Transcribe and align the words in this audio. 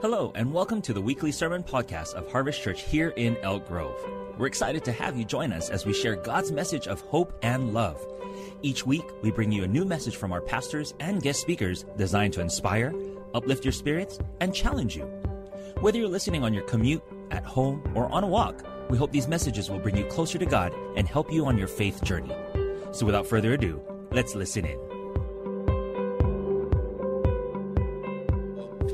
Hello, 0.00 0.32
and 0.34 0.52
welcome 0.52 0.82
to 0.82 0.92
the 0.92 1.00
weekly 1.00 1.32
sermon 1.32 1.62
podcast 1.62 2.12
of 2.12 2.30
Harvest 2.30 2.60
Church 2.60 2.82
here 2.82 3.14
in 3.16 3.38
Elk 3.38 3.66
Grove. 3.66 3.98
We're 4.36 4.46
excited 4.46 4.84
to 4.84 4.92
have 4.92 5.16
you 5.16 5.24
join 5.24 5.50
us 5.50 5.70
as 5.70 5.86
we 5.86 5.94
share 5.94 6.14
God's 6.14 6.52
message 6.52 6.86
of 6.86 7.00
hope 7.00 7.32
and 7.42 7.72
love. 7.72 8.06
Each 8.60 8.84
week, 8.84 9.04
we 9.22 9.30
bring 9.30 9.50
you 9.50 9.64
a 9.64 9.66
new 9.66 9.84
message 9.84 10.16
from 10.16 10.30
our 10.30 10.40
pastors 10.40 10.92
and 11.00 11.22
guest 11.22 11.40
speakers 11.40 11.86
designed 11.96 12.34
to 12.34 12.40
inspire, 12.40 12.92
uplift 13.32 13.64
your 13.64 13.72
spirits, 13.72 14.18
and 14.40 14.54
challenge 14.54 14.94
you. 14.94 15.04
Whether 15.80 15.98
you're 15.98 16.08
listening 16.08 16.44
on 16.44 16.52
your 16.52 16.64
commute, 16.64 17.02
at 17.30 17.44
home, 17.44 17.82
or 17.94 18.12
on 18.12 18.24
a 18.24 18.28
walk, 18.28 18.62
we 18.90 18.98
hope 18.98 19.10
these 19.10 19.26
messages 19.26 19.70
will 19.70 19.78
bring 19.78 19.96
you 19.96 20.04
closer 20.04 20.38
to 20.38 20.46
God 20.46 20.74
and 20.96 21.08
help 21.08 21.32
you 21.32 21.46
on 21.46 21.56
your 21.56 21.68
faith 21.68 22.02
journey. 22.04 22.34
So 22.92 23.06
without 23.06 23.26
further 23.26 23.54
ado, 23.54 23.80
let's 24.12 24.34
listen 24.34 24.66
in. 24.66 24.93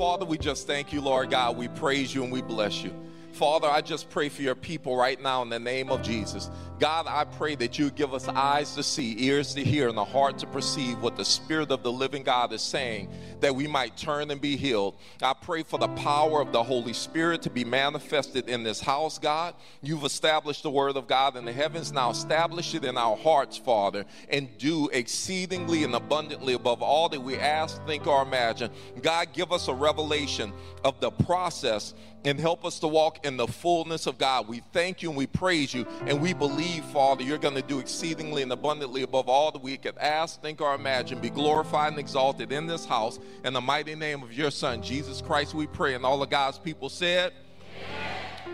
Father, 0.01 0.25
we 0.25 0.35
just 0.35 0.65
thank 0.65 0.91
you, 0.91 0.99
Lord 0.99 1.29
God. 1.29 1.55
We 1.55 1.67
praise 1.67 2.15
you 2.15 2.23
and 2.23 2.33
we 2.33 2.41
bless 2.41 2.83
you. 2.83 2.91
Father, 3.33 3.67
I 3.67 3.81
just 3.81 4.09
pray 4.09 4.29
for 4.29 4.41
your 4.41 4.55
people 4.55 4.95
right 4.95 5.21
now 5.21 5.41
in 5.41 5.49
the 5.49 5.59
name 5.59 5.89
of 5.89 6.01
Jesus. 6.01 6.49
God, 6.79 7.05
I 7.07 7.25
pray 7.25 7.55
that 7.55 7.77
you 7.77 7.91
give 7.91 8.13
us 8.13 8.27
eyes 8.27 8.73
to 8.73 8.83
see, 8.83 9.25
ears 9.25 9.53
to 9.53 9.63
hear, 9.63 9.87
and 9.87 9.97
a 9.97 10.03
heart 10.03 10.39
to 10.39 10.47
perceive 10.47 10.99
what 11.01 11.15
the 11.15 11.23
Spirit 11.23 11.71
of 11.71 11.83
the 11.83 11.91
living 11.91 12.23
God 12.23 12.51
is 12.53 12.61
saying, 12.61 13.09
that 13.39 13.55
we 13.55 13.67
might 13.67 13.95
turn 13.95 14.31
and 14.31 14.41
be 14.41 14.57
healed. 14.57 14.95
I 15.21 15.33
pray 15.33 15.61
for 15.61 15.77
the 15.77 15.87
power 15.89 16.41
of 16.41 16.51
the 16.51 16.63
Holy 16.63 16.93
Spirit 16.93 17.43
to 17.43 17.51
be 17.51 17.63
manifested 17.63 18.49
in 18.49 18.63
this 18.63 18.81
house, 18.81 19.19
God. 19.19 19.53
You've 19.83 20.03
established 20.03 20.63
the 20.63 20.71
Word 20.71 20.97
of 20.97 21.07
God 21.07 21.35
in 21.35 21.45
the 21.45 21.53
heavens. 21.53 21.91
Now 21.91 22.09
establish 22.09 22.73
it 22.73 22.83
in 22.83 22.97
our 22.97 23.15
hearts, 23.15 23.57
Father, 23.57 24.05
and 24.29 24.49
do 24.57 24.89
exceedingly 24.91 25.83
and 25.83 25.93
abundantly 25.93 26.53
above 26.53 26.81
all 26.81 27.09
that 27.09 27.21
we 27.21 27.37
ask, 27.37 27.83
think, 27.85 28.07
or 28.07 28.23
imagine. 28.23 28.71
God, 29.01 29.33
give 29.33 29.51
us 29.51 29.67
a 29.67 29.73
revelation 29.73 30.51
of 30.83 30.99
the 30.99 31.11
process 31.11 31.93
and 32.23 32.39
help 32.39 32.65
us 32.65 32.79
to 32.79 32.87
walk 32.87 33.25
in 33.25 33.37
the 33.37 33.47
fullness 33.47 34.05
of 34.05 34.17
God. 34.17 34.47
We 34.47 34.61
thank 34.71 35.01
you 35.01 35.09
and 35.09 35.17
we 35.17 35.27
praise 35.27 35.73
you, 35.73 35.87
and 36.05 36.21
we 36.21 36.33
believe, 36.33 36.83
Father, 36.85 37.23
you're 37.23 37.37
going 37.37 37.55
to 37.55 37.61
do 37.61 37.79
exceedingly 37.79 38.43
and 38.43 38.51
abundantly 38.51 39.01
above 39.01 39.27
all 39.27 39.51
that 39.51 39.61
we 39.61 39.77
could 39.77 39.97
ask, 39.97 40.41
think, 40.41 40.61
or 40.61 40.75
imagine. 40.75 41.19
Be 41.19 41.29
glorified 41.29 41.91
and 41.91 41.99
exalted 41.99 42.51
in 42.51 42.67
this 42.67 42.85
house. 42.85 43.19
In 43.43 43.53
the 43.53 43.61
mighty 43.61 43.95
name 43.95 44.21
of 44.23 44.33
your 44.33 44.51
Son, 44.51 44.81
Jesus 44.81 45.21
Christ, 45.21 45.53
we 45.53 45.67
pray. 45.67 45.95
And 45.95 46.05
all 46.05 46.21
of 46.21 46.29
God's 46.29 46.59
people 46.59 46.89
said, 46.89 47.33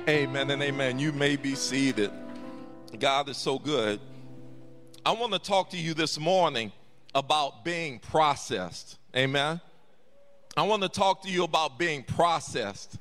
Amen, 0.07 0.29
amen 0.29 0.51
and 0.51 0.63
amen. 0.63 0.99
You 0.99 1.11
may 1.11 1.35
be 1.35 1.55
seated. 1.55 2.11
God 2.97 3.27
is 3.27 3.37
so 3.37 3.59
good. 3.59 3.99
I 5.05 5.11
want 5.11 5.33
to 5.33 5.39
talk 5.39 5.69
to 5.71 5.77
you 5.77 5.93
this 5.93 6.19
morning 6.19 6.71
about 7.13 7.65
being 7.65 7.99
processed. 7.99 8.97
Amen. 9.15 9.59
I 10.55 10.63
want 10.63 10.83
to 10.83 10.89
talk 10.89 11.23
to 11.23 11.29
you 11.29 11.43
about 11.43 11.77
being 11.77 12.03
processed. 12.03 12.97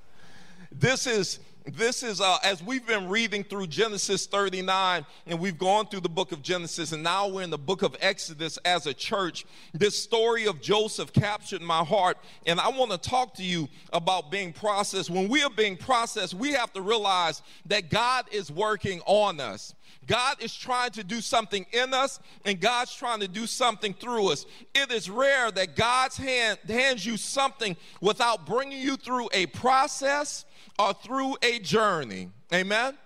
This 0.79 1.07
is 1.07 1.41
this 1.65 2.03
is 2.03 2.21
uh, 2.21 2.37
as 2.45 2.63
we've 2.63 2.87
been 2.87 3.09
reading 3.09 3.43
through 3.43 3.67
Genesis 3.67 4.27
39 4.27 5.05
and 5.27 5.41
we've 5.41 5.59
gone 5.59 5.87
through 5.87 6.01
the 6.01 6.09
book 6.09 6.31
of 6.31 6.43
Genesis 6.43 6.93
and 6.93 7.03
now 7.03 7.27
we're 7.27 7.43
in 7.43 7.51
the 7.51 7.59
book 7.59 7.83
of 7.83 7.97
Exodus 8.01 8.59
as 8.59 8.87
a 8.87 8.95
church. 8.95 9.47
This 9.73 10.01
story 10.01 10.47
of 10.47 10.61
Joseph 10.61 11.13
captured 11.13 11.63
my 11.63 11.83
heart 11.83 12.19
and 12.45 12.61
I 12.61 12.69
want 12.69 12.93
to 12.93 12.99
talk 12.99 13.35
to 13.37 13.43
you 13.43 13.69
about 13.93 14.31
being 14.31 14.53
processed. 14.53 15.09
When 15.09 15.29
we 15.29 15.43
are 15.43 15.51
being 15.51 15.77
processed, 15.77 16.35
we 16.35 16.53
have 16.53 16.73
to 16.75 16.83
realize 16.83 17.43
that 17.65 17.91
God 17.91 18.27
is 18.31 18.53
working 18.53 19.01
on 19.07 19.41
us. 19.41 19.75
God 20.07 20.37
is 20.41 20.55
trying 20.55 20.91
to 20.93 21.03
do 21.03 21.21
something 21.21 21.67
in 21.73 21.95
us 21.95 22.21
and 22.45 22.61
God's 22.61 22.95
trying 22.95 23.21
to 23.21 23.29
do 23.29 23.47
something 23.47 23.95
through 23.95 24.31
us. 24.31 24.47
It 24.75 24.93
is 24.93 25.11
rare 25.11 25.51
that 25.51 25.75
God's 25.75 26.17
hand 26.17 26.59
hands 26.69 27.05
you 27.05 27.17
something 27.17 27.77
without 28.01 28.47
bringing 28.47 28.81
you 28.81 28.97
through 28.97 29.31
a 29.33 29.47
process 29.47 30.45
or 30.79 30.93
through 30.95 31.37
a 31.43 31.59
journey. 31.59 32.31
Amen. 32.53 32.97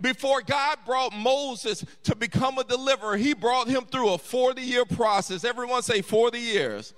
Before 0.00 0.40
God 0.40 0.78
brought 0.86 1.12
Moses 1.12 1.84
to 2.04 2.16
become 2.16 2.58
a 2.58 2.64
deliverer, 2.64 3.16
he 3.16 3.34
brought 3.34 3.68
him 3.68 3.84
through 3.84 4.14
a 4.14 4.18
40 4.18 4.62
year 4.62 4.84
process. 4.84 5.44
Everyone 5.44 5.82
say 5.82 6.00
40 6.00 6.38
years. 6.38 6.94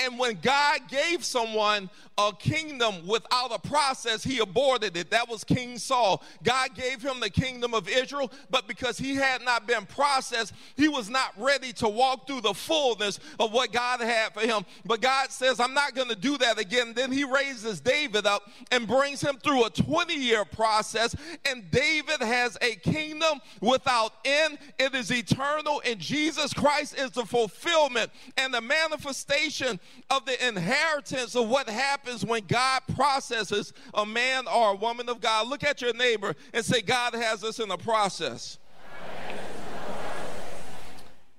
And 0.00 0.18
when 0.18 0.38
God 0.40 0.80
gave 0.88 1.24
someone 1.24 1.90
a 2.16 2.32
kingdom 2.32 3.06
without 3.06 3.52
a 3.52 3.58
process, 3.58 4.22
he 4.22 4.38
aborted 4.38 4.96
it. 4.96 5.10
That 5.10 5.28
was 5.28 5.44
King 5.44 5.78
Saul. 5.78 6.22
God 6.42 6.74
gave 6.74 7.02
him 7.02 7.20
the 7.20 7.30
kingdom 7.30 7.74
of 7.74 7.88
Israel, 7.88 8.30
but 8.50 8.66
because 8.66 8.98
he 8.98 9.14
had 9.14 9.42
not 9.42 9.66
been 9.66 9.86
processed, 9.86 10.52
he 10.76 10.88
was 10.88 11.08
not 11.08 11.32
ready 11.36 11.72
to 11.74 11.88
walk 11.88 12.26
through 12.26 12.42
the 12.42 12.54
fullness 12.54 13.18
of 13.38 13.52
what 13.52 13.72
God 13.72 14.00
had 14.00 14.34
for 14.34 14.40
him. 14.40 14.64
But 14.84 15.00
God 15.00 15.30
says, 15.30 15.60
I'm 15.60 15.74
not 15.74 15.94
going 15.94 16.08
to 16.08 16.16
do 16.16 16.36
that 16.38 16.58
again. 16.58 16.92
Then 16.94 17.12
he 17.12 17.24
raises 17.24 17.80
David 17.80 18.26
up 18.26 18.42
and 18.70 18.86
brings 18.86 19.20
him 19.20 19.36
through 19.36 19.66
a 19.66 19.70
20 19.70 20.14
year 20.14 20.44
process. 20.44 21.14
And 21.44 21.70
David 21.70 22.20
has 22.22 22.56
a 22.60 22.76
kingdom 22.76 23.40
without 23.60 24.12
end, 24.24 24.58
it 24.78 24.94
is 24.94 25.10
eternal, 25.10 25.82
and 25.84 25.98
Jesus 25.98 26.52
Christ 26.52 26.98
is 26.98 27.10
the 27.12 27.24
fulfillment 27.24 28.10
and 28.36 28.52
the 28.52 28.60
manifestation 28.60 29.80
of 30.08 30.24
the 30.24 30.46
inheritance 30.46 31.34
of 31.34 31.48
what 31.48 31.68
happens 31.68 32.24
when 32.24 32.44
God 32.46 32.82
processes 32.94 33.72
a 33.94 34.04
man 34.04 34.46
or 34.48 34.72
a 34.72 34.74
woman 34.74 35.08
of 35.08 35.20
God. 35.20 35.48
Look 35.48 35.64
at 35.64 35.80
your 35.80 35.94
neighbor 35.94 36.34
and 36.52 36.64
say, 36.64 36.82
God 36.82 37.14
has 37.14 37.44
us 37.44 37.58
in 37.60 37.70
a 37.70 37.78
process. 37.78 38.58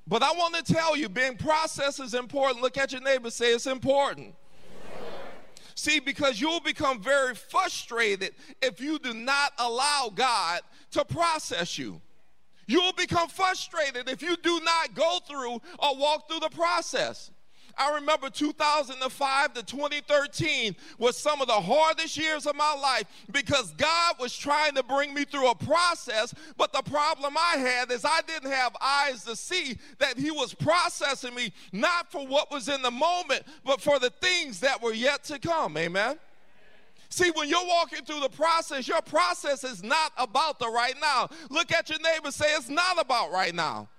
But 0.07 0.23
I 0.23 0.31
want 0.33 0.55
to 0.55 0.73
tell 0.73 0.97
you, 0.97 1.07
being 1.07 1.37
processed 1.37 2.01
is 2.01 2.13
important. 2.13 2.61
Look 2.61 2.77
at 2.77 2.91
your 2.91 3.01
neighbor, 3.01 3.29
say 3.29 3.53
it's 3.53 3.67
important. 3.67 4.35
See, 5.75 5.99
because 5.99 6.39
you'll 6.41 6.59
become 6.59 7.01
very 7.01 7.33
frustrated 7.33 8.33
if 8.61 8.81
you 8.81 8.99
do 8.99 9.13
not 9.13 9.53
allow 9.57 10.11
God 10.13 10.61
to 10.91 11.05
process 11.05 11.77
you. 11.77 12.01
You'll 12.67 12.93
become 12.93 13.29
frustrated 13.29 14.09
if 14.09 14.21
you 14.21 14.35
do 14.37 14.59
not 14.59 14.93
go 14.93 15.19
through 15.27 15.61
or 15.79 15.97
walk 15.97 16.29
through 16.29 16.41
the 16.41 16.49
process. 16.49 17.31
I 17.77 17.95
remember 17.95 18.29
2005 18.29 19.53
to 19.53 19.63
2013 19.63 20.75
was 20.97 21.17
some 21.17 21.41
of 21.41 21.47
the 21.47 21.53
hardest 21.53 22.17
years 22.17 22.45
of 22.45 22.55
my 22.55 22.73
life 22.73 23.05
because 23.31 23.71
God 23.73 24.15
was 24.19 24.35
trying 24.35 24.75
to 24.75 24.83
bring 24.83 25.13
me 25.13 25.25
through 25.25 25.49
a 25.49 25.55
process. 25.55 26.33
But 26.57 26.73
the 26.73 26.81
problem 26.83 27.35
I 27.37 27.57
had 27.57 27.91
is 27.91 28.05
I 28.05 28.21
didn't 28.27 28.51
have 28.51 28.75
eyes 28.81 29.23
to 29.25 29.35
see 29.35 29.77
that 29.99 30.17
He 30.17 30.31
was 30.31 30.53
processing 30.53 31.35
me 31.35 31.53
not 31.71 32.11
for 32.11 32.25
what 32.25 32.51
was 32.51 32.67
in 32.67 32.81
the 32.81 32.91
moment, 32.91 33.43
but 33.65 33.81
for 33.81 33.99
the 33.99 34.09
things 34.09 34.59
that 34.61 34.81
were 34.81 34.93
yet 34.93 35.23
to 35.25 35.39
come. 35.39 35.77
Amen. 35.77 36.17
See, 37.09 37.29
when 37.31 37.49
you're 37.49 37.67
walking 37.67 38.05
through 38.05 38.21
the 38.21 38.29
process, 38.29 38.87
your 38.87 39.01
process 39.01 39.65
is 39.65 39.83
not 39.83 40.13
about 40.17 40.59
the 40.59 40.69
right 40.69 40.95
now. 41.01 41.27
Look 41.49 41.73
at 41.73 41.89
your 41.89 41.99
neighbor, 41.99 42.31
say, 42.31 42.45
It's 42.55 42.69
not 42.69 43.01
about 43.01 43.31
right 43.31 43.53
now. 43.53 43.89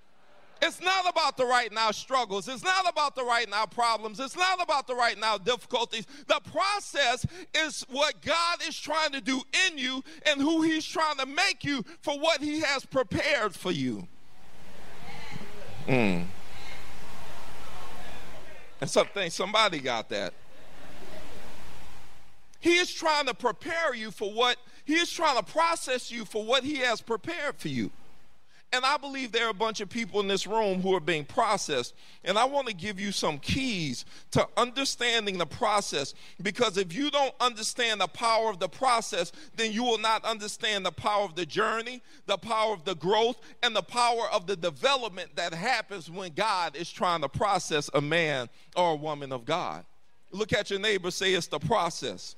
It's 0.61 0.81
not 0.81 1.09
about 1.09 1.35
the 1.35 1.45
right 1.45 1.71
now 1.71 1.91
struggles. 1.91 2.47
It's 2.47 2.63
not 2.63 2.89
about 2.89 3.15
the 3.15 3.23
right 3.23 3.49
now 3.49 3.65
problems. 3.65 4.19
It's 4.19 4.37
not 4.37 4.61
about 4.61 4.87
the 4.87 4.95
right 4.95 5.17
now 5.17 5.37
difficulties. 5.37 6.05
The 6.27 6.39
process 6.51 7.25
is 7.53 7.85
what 7.89 8.21
God 8.21 8.59
is 8.67 8.79
trying 8.79 9.11
to 9.11 9.21
do 9.21 9.41
in 9.67 9.77
you 9.77 10.03
and 10.25 10.39
who 10.39 10.61
He's 10.61 10.85
trying 10.85 11.17
to 11.17 11.25
make 11.25 11.65
you 11.65 11.83
for 12.01 12.17
what 12.17 12.41
He 12.41 12.61
has 12.61 12.85
prepared 12.85 13.53
for 13.53 13.71
you. 13.71 14.07
Mm. 15.87 16.25
And 18.79 18.89
something, 18.89 19.29
somebody 19.29 19.79
got 19.79 20.09
that. 20.09 20.33
He 22.59 22.77
is 22.77 22.93
trying 22.93 23.25
to 23.25 23.33
prepare 23.33 23.93
you 23.93 24.11
for 24.11 24.31
what, 24.31 24.55
He 24.85 24.95
is 24.95 25.11
trying 25.11 25.35
to 25.35 25.43
process 25.43 26.09
you 26.09 26.23
for 26.23 26.45
what 26.45 26.63
He 26.63 26.77
has 26.77 27.01
prepared 27.01 27.57
for 27.57 27.67
you. 27.67 27.91
And 28.73 28.83
I 28.83 28.97
believe 28.97 29.31
there 29.31 29.45
are 29.45 29.51
a 29.51 29.53
bunch 29.53 29.81
of 29.81 29.89
people 29.89 30.19
in 30.19 30.27
this 30.27 30.47
room 30.47 30.81
who 30.81 30.95
are 30.95 30.99
being 30.99 31.25
processed. 31.25 31.93
And 32.23 32.39
I 32.39 32.45
want 32.45 32.67
to 32.67 32.73
give 32.73 32.99
you 32.99 33.11
some 33.11 33.37
keys 33.37 34.03
to 34.31 34.47
understanding 34.57 35.37
the 35.37 35.45
process 35.45 36.15
because 36.41 36.75
if 36.77 36.91
you 36.91 37.11
don't 37.11 37.35
understand 37.39 38.01
the 38.01 38.07
power 38.07 38.49
of 38.49 38.57
the 38.57 38.67
process, 38.67 39.31
then 39.55 39.71
you 39.71 39.83
will 39.83 39.99
not 39.99 40.25
understand 40.25 40.87
the 40.87 40.91
power 40.91 41.23
of 41.23 41.35
the 41.35 41.45
journey, 41.45 42.01
the 42.25 42.35
power 42.35 42.73
of 42.73 42.83
the 42.83 42.95
growth, 42.95 43.37
and 43.61 43.75
the 43.75 43.83
power 43.83 44.27
of 44.33 44.47
the 44.47 44.55
development 44.55 45.35
that 45.35 45.53
happens 45.53 46.09
when 46.09 46.33
God 46.33 46.75
is 46.75 46.91
trying 46.91 47.21
to 47.21 47.29
process 47.29 47.91
a 47.93 48.01
man 48.01 48.49
or 48.75 48.93
a 48.93 48.95
woman 48.95 49.31
of 49.31 49.45
God. 49.45 49.85
Look 50.31 50.51
at 50.51 50.71
your 50.71 50.79
neighbor, 50.79 51.11
say 51.11 51.35
it's 51.35 51.45
the 51.45 51.59
process. 51.59 52.35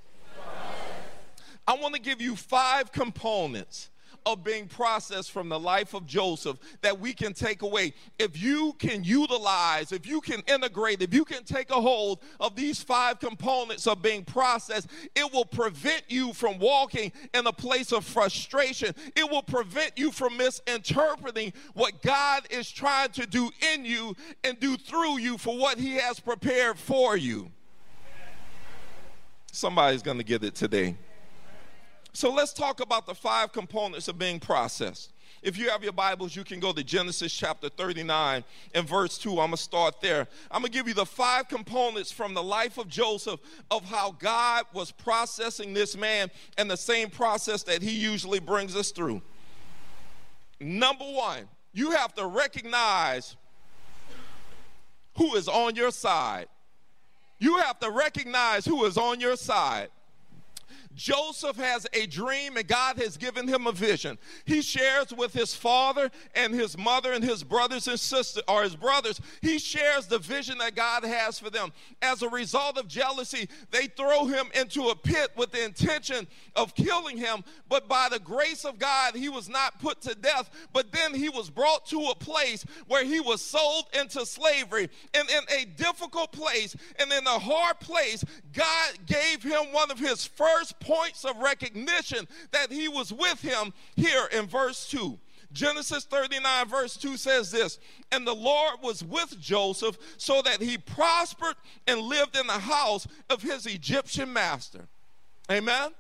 I 1.66 1.76
want 1.78 1.96
to 1.96 2.02
give 2.02 2.20
you 2.20 2.36
five 2.36 2.92
components 2.92 3.90
of 4.26 4.44
being 4.44 4.68
processed 4.68 5.32
from 5.32 5.50
the 5.50 5.60
life 5.60 5.94
of 5.94 6.06
Joseph 6.06 6.58
that 6.82 7.00
we 7.00 7.14
can 7.14 7.34
take 7.34 7.62
away. 7.62 7.94
If 8.18 8.42
you 8.42 8.74
can 8.80 9.04
utilize, 9.04 9.92
if 9.92 10.08
you 10.08 10.22
can 10.22 10.42
integrate, 10.48 11.02
if 11.02 11.14
you 11.14 11.26
can 11.26 11.44
take 11.44 11.70
a 11.70 11.80
hold 11.80 12.20
of 12.40 12.56
these 12.56 12.82
five 12.82 13.20
components 13.20 13.88
of 13.88 14.02
being 14.02 14.26
processed, 14.26 14.88
it 15.16 15.32
will 15.32 15.46
prevent 15.46 16.04
you 16.08 16.34
from 16.34 16.60
walking 16.60 17.12
in 17.34 17.48
a 17.48 17.54
place 17.54 17.92
of 17.92 18.06
frustration. 18.06 18.94
It 19.16 19.30
will 19.30 19.44
prevent 19.44 19.98
you 19.98 20.12
from 20.12 20.38
misinterpreting 20.38 21.54
what 21.74 22.02
God 22.02 22.48
is 22.50 22.70
trying 22.72 23.10
to 23.12 23.26
do 23.26 23.52
in 23.74 23.86
you 23.86 24.16
and 24.44 24.60
do 24.60 24.78
through 24.78 25.20
you 25.20 25.38
for 25.38 25.58
what 25.58 25.78
He 25.78 25.96
has 25.96 26.20
prepared 26.20 26.78
for 26.78 27.16
you. 27.16 27.52
Somebody's 29.52 30.02
going 30.02 30.18
to 30.18 30.24
get 30.24 30.44
it 30.44 30.54
today. 30.54 30.98
So 32.16 32.32
let's 32.32 32.54
talk 32.54 32.80
about 32.80 33.06
the 33.06 33.14
five 33.14 33.52
components 33.52 34.08
of 34.08 34.18
being 34.18 34.40
processed. 34.40 35.12
If 35.42 35.58
you 35.58 35.70
have 35.70 35.84
your 35.84 35.92
Bibles, 35.92 36.34
you 36.34 36.46
can 36.46 36.62
go 36.62 36.72
to 36.72 36.82
Genesis 36.82 37.34
chapter 37.34 37.68
39 37.68 38.46
and 38.74 38.88
verse 38.88 39.18
2. 39.18 39.32
I'm 39.32 39.36
going 39.36 39.52
to 39.52 39.58
start 39.58 40.00
there. 40.00 40.26
I'm 40.50 40.62
going 40.62 40.72
to 40.72 40.78
give 40.78 40.88
you 40.88 40.94
the 40.94 41.06
five 41.06 41.50
components 41.50 42.14
from 42.14 42.34
the 42.34 42.42
life 42.42 42.78
of 42.78 42.88
Joseph 42.88 43.42
of 43.70 43.84
how 43.84 44.12
God 44.18 44.64
was 44.72 44.92
processing 44.92 45.74
this 45.74 45.98
man 45.98 46.32
and 46.58 46.72
the 46.72 46.78
same 46.78 47.10
process 47.10 47.64
that 47.64 47.82
he 47.82 47.92
usually 47.92 48.40
brings 48.40 48.78
us 48.78 48.92
through. 48.92 49.22
Number 50.62 51.04
one, 51.04 51.50
you 51.74 51.92
have 51.92 52.14
to 52.16 52.28
recognize 52.28 53.36
who 55.18 55.36
is 55.36 55.50
on 55.50 55.76
your 55.76 55.92
side. 55.92 56.48
You 57.40 57.58
have 57.58 57.78
to 57.82 57.92
recognize 57.92 58.64
who 58.64 58.86
is 58.86 58.98
on 58.98 59.20
your 59.20 59.36
side. 59.36 59.90
Joseph 60.96 61.58
has 61.58 61.86
a 61.94 62.06
dream 62.06 62.58
and 62.58 62.68
God 62.68 62.98
has 62.98 63.18
given 63.18 63.48
him 63.48 63.68
a 63.68 63.72
vision. 63.72 64.18
He 64.46 64.62
shares 64.62 65.14
with 65.14 65.34
his 65.34 65.54
father 65.54 66.10
and 66.34 66.54
his 66.54 66.78
mother 66.78 67.12
and 67.12 67.24
his 67.24 67.44
brothers 67.44 67.88
and 67.88 68.00
sisters, 68.00 68.44
or 68.48 68.64
his 68.64 68.76
brothers, 68.76 69.20
he 69.42 69.60
shares 69.60 70.08
the 70.08 70.20
vision 70.20 70.58
that 70.60 70.76
God 70.76 71.04
has 71.04 71.38
for 71.38 71.50
them. 71.50 71.72
As 72.02 72.22
a 72.22 72.30
result 72.30 72.78
of 72.78 72.88
jealousy, 72.88 73.50
they 73.72 73.88
throw 73.88 74.26
him 74.26 74.48
into 74.54 74.90
a 74.90 74.96
pit 74.96 75.32
with 75.36 75.52
the 75.52 75.64
intention 75.64 76.28
of 76.56 76.76
killing 76.76 77.18
him. 77.18 77.44
But 77.68 77.88
by 77.88 78.08
the 78.10 78.20
grace 78.20 78.64
of 78.64 78.80
God, 78.80 79.16
he 79.16 79.30
was 79.30 79.50
not 79.50 79.80
put 79.80 80.02
to 80.02 80.16
death, 80.16 80.50
but 80.72 80.92
then 80.92 81.14
he 81.14 81.30
was 81.30 81.50
brought 81.50 81.86
to 81.88 82.00
a 82.06 82.16
place 82.16 82.66
where 82.88 83.04
he 83.04 83.20
was 83.20 83.42
sold 83.42 83.86
into 83.94 84.26
slavery. 84.26 84.90
And 85.14 85.30
in 85.30 85.44
a 85.50 85.66
difficult 85.66 86.32
place 86.32 86.76
and 87.00 87.12
in 87.12 87.28
a 87.28 87.40
hard 87.40 87.80
place, 87.80 88.24
God 88.54 88.94
gave 89.06 89.44
him 89.44 89.74
one 89.74 89.92
of 89.92 90.00
his 90.00 90.26
first 90.26 90.80
points 90.86 91.26
of 91.26 91.38
recognition 91.38 92.28
that 92.52 92.72
he 92.72 92.88
was 92.88 93.12
with 93.12 93.42
him 93.42 93.74
here 93.96 94.28
in 94.32 94.46
verse 94.46 94.88
2. 94.90 95.18
Genesis 95.52 96.04
39, 96.04 96.68
verse 96.68 96.98
2 96.98 97.18
says 97.18 97.52
this 97.52 97.80
And 98.12 98.28
the 98.28 98.36
Lord 98.36 98.76
was 98.84 99.04
with 99.04 99.40
Joseph 99.40 99.98
so 100.18 100.42
that 100.42 100.62
he 100.62 100.78
prospered 100.78 101.56
and 101.88 102.02
lived 102.02 102.38
in 102.38 102.46
the 102.46 102.54
house 102.54 103.08
of 103.30 103.42
his 103.42 103.66
Egyptian 103.66 104.32
master. 104.32 104.88
Amen. 105.52 105.92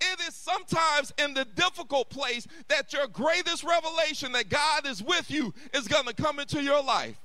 It 0.00 0.20
is 0.28 0.34
sometimes 0.34 1.12
in 1.16 1.32
the 1.32 1.44
difficult 1.44 2.10
place 2.10 2.46
that 2.68 2.92
your 2.92 3.06
greatest 3.06 3.64
revelation 3.64 4.32
that 4.32 4.48
God 4.48 4.86
is 4.86 5.02
with 5.02 5.30
you 5.30 5.54
is 5.72 5.86
going 5.86 6.06
to 6.06 6.14
come 6.14 6.40
into 6.40 6.62
your 6.62 6.82
life. 6.82 7.16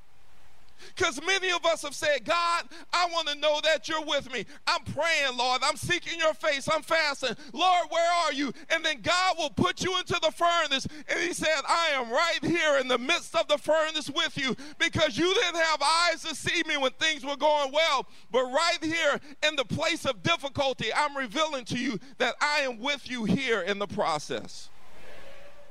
Because 0.95 1.21
many 1.25 1.51
of 1.51 1.65
us 1.65 1.81
have 1.83 1.95
said, 1.95 2.25
God, 2.25 2.65
I 2.93 3.07
want 3.11 3.27
to 3.27 3.35
know 3.35 3.59
that 3.63 3.87
you're 3.87 4.05
with 4.05 4.31
me. 4.31 4.45
I'm 4.65 4.83
praying, 4.83 5.37
Lord. 5.37 5.61
I'm 5.63 5.75
seeking 5.77 6.19
your 6.19 6.33
face. 6.33 6.67
I'm 6.71 6.81
fasting. 6.81 7.35
Lord, 7.53 7.87
where 7.89 8.11
are 8.25 8.33
you? 8.33 8.53
And 8.69 8.83
then 8.83 9.01
God 9.01 9.35
will 9.37 9.49
put 9.49 9.83
you 9.83 9.97
into 9.97 10.19
the 10.21 10.31
furnace. 10.31 10.87
And 11.07 11.19
He 11.19 11.33
said, 11.33 11.61
I 11.67 11.89
am 11.93 12.09
right 12.09 12.39
here 12.43 12.77
in 12.77 12.87
the 12.87 12.97
midst 12.97 13.35
of 13.35 13.47
the 13.47 13.57
furnace 13.57 14.09
with 14.09 14.37
you 14.37 14.55
because 14.77 15.17
you 15.17 15.33
didn't 15.33 15.61
have 15.61 15.81
eyes 15.81 16.23
to 16.23 16.35
see 16.35 16.63
me 16.67 16.77
when 16.77 16.91
things 16.91 17.25
were 17.25 17.37
going 17.37 17.71
well. 17.71 18.07
But 18.31 18.45
right 18.45 18.79
here 18.81 19.19
in 19.47 19.55
the 19.55 19.65
place 19.65 20.05
of 20.05 20.23
difficulty, 20.23 20.93
I'm 20.93 21.15
revealing 21.15 21.65
to 21.65 21.77
you 21.77 21.99
that 22.17 22.35
I 22.41 22.59
am 22.59 22.79
with 22.79 23.09
you 23.09 23.25
here 23.25 23.61
in 23.61 23.79
the 23.79 23.87
process. 23.87 24.69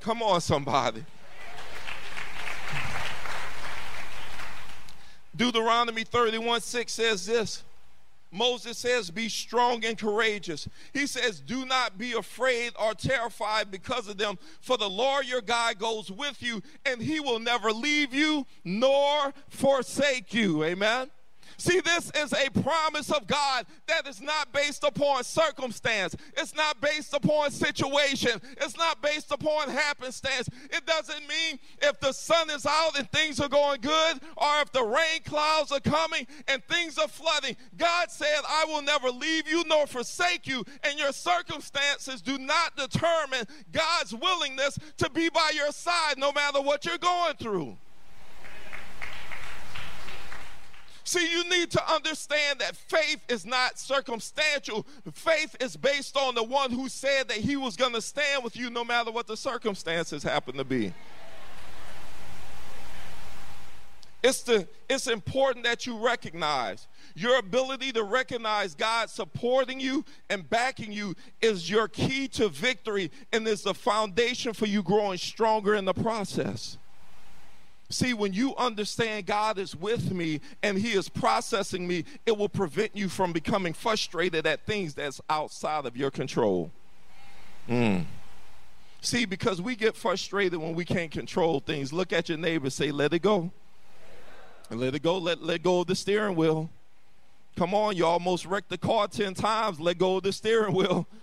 Come 0.00 0.22
on, 0.22 0.40
somebody. 0.40 1.04
Deuteronomy 5.36 6.04
31 6.04 6.60
6 6.60 6.92
says 6.92 7.26
this. 7.26 7.62
Moses 8.32 8.76
says, 8.76 9.10
Be 9.10 9.28
strong 9.28 9.84
and 9.84 9.96
courageous. 9.96 10.68
He 10.92 11.06
says, 11.06 11.40
Do 11.40 11.64
not 11.64 11.96
be 11.98 12.12
afraid 12.12 12.72
or 12.80 12.94
terrified 12.94 13.70
because 13.70 14.08
of 14.08 14.18
them, 14.18 14.38
for 14.60 14.76
the 14.76 14.90
Lord 14.90 15.26
your 15.26 15.40
God 15.40 15.78
goes 15.78 16.10
with 16.10 16.42
you, 16.42 16.62
and 16.84 17.00
he 17.00 17.20
will 17.20 17.38
never 17.38 17.72
leave 17.72 18.12
you 18.12 18.46
nor 18.64 19.32
forsake 19.48 20.34
you. 20.34 20.64
Amen. 20.64 21.10
See, 21.58 21.80
this 21.80 22.10
is 22.14 22.32
a 22.32 22.50
promise 22.60 23.10
of 23.10 23.26
God 23.26 23.66
that 23.86 24.06
is 24.06 24.20
not 24.20 24.52
based 24.52 24.84
upon 24.84 25.24
circumstance. 25.24 26.14
It's 26.36 26.54
not 26.54 26.80
based 26.80 27.14
upon 27.14 27.50
situation. 27.50 28.40
It's 28.60 28.76
not 28.76 29.00
based 29.00 29.32
upon 29.32 29.70
happenstance. 29.70 30.48
It 30.70 30.84
doesn't 30.86 31.26
mean 31.26 31.58
if 31.80 31.98
the 32.00 32.12
sun 32.12 32.50
is 32.50 32.66
out 32.66 32.98
and 32.98 33.10
things 33.10 33.40
are 33.40 33.48
going 33.48 33.80
good 33.80 34.20
or 34.36 34.60
if 34.60 34.72
the 34.72 34.84
rain 34.84 35.22
clouds 35.24 35.72
are 35.72 35.80
coming 35.80 36.26
and 36.48 36.62
things 36.64 36.98
are 36.98 37.08
flooding. 37.08 37.56
God 37.76 38.10
said, 38.10 38.40
I 38.48 38.66
will 38.68 38.82
never 38.82 39.10
leave 39.10 39.48
you 39.48 39.64
nor 39.66 39.86
forsake 39.86 40.46
you, 40.46 40.64
and 40.84 40.98
your 40.98 41.12
circumstances 41.12 42.20
do 42.20 42.38
not 42.38 42.76
determine 42.76 43.46
God's 43.72 44.14
willingness 44.14 44.78
to 44.98 45.10
be 45.10 45.28
by 45.30 45.52
your 45.54 45.72
side 45.72 46.18
no 46.18 46.32
matter 46.32 46.60
what 46.60 46.84
you're 46.84 46.98
going 46.98 47.36
through. 47.36 47.76
See, 51.06 51.30
you 51.30 51.48
need 51.48 51.70
to 51.70 51.94
understand 51.94 52.58
that 52.58 52.74
faith 52.74 53.20
is 53.28 53.46
not 53.46 53.78
circumstantial. 53.78 54.84
Faith 55.12 55.54
is 55.60 55.76
based 55.76 56.16
on 56.16 56.34
the 56.34 56.42
one 56.42 56.72
who 56.72 56.88
said 56.88 57.28
that 57.28 57.36
he 57.36 57.54
was 57.54 57.76
going 57.76 57.92
to 57.92 58.02
stand 58.02 58.42
with 58.42 58.56
you 58.56 58.70
no 58.70 58.84
matter 58.84 59.12
what 59.12 59.28
the 59.28 59.36
circumstances 59.36 60.24
happen 60.24 60.56
to 60.56 60.64
be. 60.64 60.92
It's, 64.24 64.42
the, 64.42 64.66
it's 64.90 65.06
important 65.06 65.64
that 65.64 65.86
you 65.86 65.96
recognize 65.96 66.88
your 67.14 67.38
ability 67.38 67.92
to 67.92 68.02
recognize 68.02 68.74
God 68.74 69.08
supporting 69.08 69.78
you 69.78 70.04
and 70.28 70.50
backing 70.50 70.90
you 70.90 71.14
is 71.40 71.70
your 71.70 71.86
key 71.86 72.26
to 72.28 72.48
victory 72.48 73.12
and 73.32 73.46
is 73.46 73.62
the 73.62 73.74
foundation 73.74 74.52
for 74.52 74.66
you 74.66 74.82
growing 74.82 75.18
stronger 75.18 75.76
in 75.76 75.84
the 75.84 75.94
process. 75.94 76.78
See, 77.88 78.14
when 78.14 78.32
you 78.32 78.54
understand 78.56 79.26
God 79.26 79.58
is 79.58 79.76
with 79.76 80.10
me 80.10 80.40
and 80.62 80.76
He 80.76 80.92
is 80.92 81.08
processing 81.08 81.86
me, 81.86 82.04
it 82.24 82.36
will 82.36 82.48
prevent 82.48 82.96
you 82.96 83.08
from 83.08 83.32
becoming 83.32 83.72
frustrated 83.72 84.46
at 84.46 84.66
things 84.66 84.94
that's 84.94 85.20
outside 85.30 85.86
of 85.86 85.96
your 85.96 86.10
control. 86.10 86.72
Mm. 87.68 88.06
See, 89.00 89.24
because 89.24 89.62
we 89.62 89.76
get 89.76 89.94
frustrated 89.94 90.58
when 90.58 90.74
we 90.74 90.84
can't 90.84 91.12
control 91.12 91.60
things. 91.60 91.92
Look 91.92 92.12
at 92.12 92.28
your 92.28 92.38
neighbor, 92.38 92.70
say, 92.70 92.90
let 92.90 93.12
it 93.12 93.22
go. 93.22 93.52
And 94.68 94.80
let 94.80 94.96
it 94.96 95.02
go, 95.02 95.18
let, 95.18 95.42
let 95.42 95.62
go 95.62 95.82
of 95.82 95.86
the 95.86 95.94
steering 95.94 96.34
wheel. 96.34 96.70
Come 97.56 97.72
on, 97.72 97.96
you 97.96 98.04
almost 98.04 98.46
wrecked 98.46 98.68
the 98.68 98.78
car 98.78 99.06
10 99.06 99.34
times, 99.34 99.78
let 99.78 99.96
go 99.96 100.16
of 100.16 100.24
the 100.24 100.32
steering 100.32 100.74
wheel. 100.74 101.06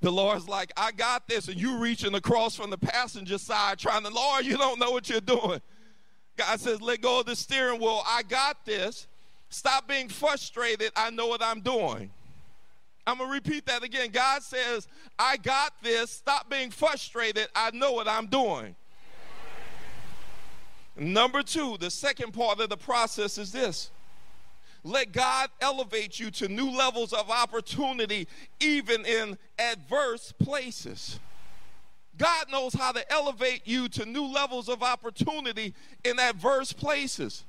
The 0.00 0.10
Lord's 0.10 0.48
like, 0.48 0.72
I 0.76 0.92
got 0.92 1.28
this, 1.28 1.48
and 1.48 1.60
you 1.60 1.76
reaching 1.76 2.14
across 2.14 2.56
from 2.56 2.70
the 2.70 2.78
passenger 2.78 3.36
side 3.36 3.78
trying 3.78 4.02
to, 4.04 4.08
Lord, 4.08 4.46
you 4.46 4.56
don't 4.56 4.78
know 4.78 4.90
what 4.90 5.10
you're 5.10 5.20
doing. 5.20 5.60
God 6.36 6.58
says, 6.58 6.80
let 6.80 7.02
go 7.02 7.20
of 7.20 7.26
the 7.26 7.36
steering 7.36 7.80
wheel. 7.80 8.02
I 8.06 8.22
got 8.22 8.64
this. 8.64 9.06
Stop 9.50 9.86
being 9.86 10.08
frustrated. 10.08 10.92
I 10.96 11.10
know 11.10 11.26
what 11.26 11.42
I'm 11.42 11.60
doing. 11.60 12.10
I'm 13.06 13.18
going 13.18 13.28
to 13.28 13.34
repeat 13.34 13.66
that 13.66 13.82
again. 13.82 14.10
God 14.10 14.42
says, 14.42 14.88
I 15.18 15.36
got 15.36 15.74
this. 15.82 16.10
Stop 16.10 16.48
being 16.48 16.70
frustrated. 16.70 17.48
I 17.54 17.70
know 17.72 17.92
what 17.92 18.08
I'm 18.08 18.26
doing. 18.26 18.76
Number 20.96 21.42
two, 21.42 21.76
the 21.78 21.90
second 21.90 22.32
part 22.32 22.60
of 22.60 22.68
the 22.68 22.76
process 22.76 23.36
is 23.38 23.52
this 23.52 23.90
let 24.82 25.12
God 25.12 25.50
elevate 25.60 26.18
you 26.18 26.30
to 26.32 26.48
new 26.48 26.70
levels 26.70 27.12
of 27.12 27.30
opportunity, 27.30 28.26
even 28.60 29.04
in 29.04 29.38
adverse 29.58 30.32
places. 30.32 31.18
God 32.16 32.46
knows 32.50 32.74
how 32.74 32.92
to 32.92 33.12
elevate 33.12 33.62
you 33.64 33.88
to 33.90 34.04
new 34.04 34.26
levels 34.26 34.68
of 34.68 34.82
opportunity 34.82 35.74
in 36.04 36.18
adverse 36.18 36.72
places. 36.72 37.44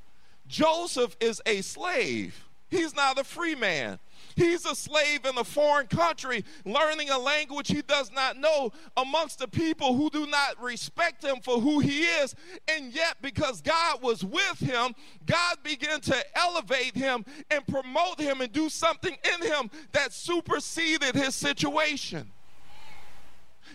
Joseph 0.47 1.15
is 1.19 1.41
a 1.45 1.61
slave, 1.61 2.47
he's 2.69 2.95
not 2.95 3.19
a 3.19 3.23
free 3.23 3.55
man. 3.55 3.99
He's 4.35 4.65
a 4.65 4.75
slave 4.75 5.25
in 5.25 5.37
a 5.37 5.43
foreign 5.43 5.87
country, 5.87 6.43
learning 6.65 7.09
a 7.09 7.17
language 7.17 7.67
he 7.67 7.81
does 7.81 8.11
not 8.11 8.37
know 8.37 8.71
amongst 8.97 9.39
the 9.39 9.47
people 9.47 9.95
who 9.95 10.09
do 10.09 10.25
not 10.27 10.61
respect 10.61 11.23
him 11.23 11.37
for 11.41 11.59
who 11.59 11.79
he 11.79 12.03
is. 12.03 12.35
And 12.67 12.93
yet, 12.93 13.17
because 13.21 13.61
God 13.61 14.01
was 14.01 14.23
with 14.23 14.59
him, 14.59 14.93
God 15.25 15.57
began 15.63 16.01
to 16.01 16.15
elevate 16.37 16.95
him 16.95 17.25
and 17.49 17.65
promote 17.67 18.19
him 18.19 18.41
and 18.41 18.51
do 18.51 18.69
something 18.69 19.17
in 19.23 19.47
him 19.47 19.69
that 19.91 20.13
superseded 20.13 21.15
his 21.15 21.35
situation. 21.35 22.31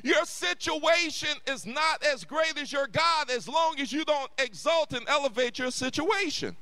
Your 0.03 0.25
situation 0.25 1.37
is 1.47 1.67
not 1.67 2.05
as 2.05 2.25
great 2.25 2.59
as 2.59 2.73
your 2.73 2.87
God 2.87 3.31
as 3.31 3.49
long 3.49 3.81
as 3.81 3.93
you 3.93 4.05
don't 4.05 4.31
exalt 4.39 4.93
and 4.93 5.09
elevate 5.09 5.59
your 5.59 5.71
situation. 5.71 6.57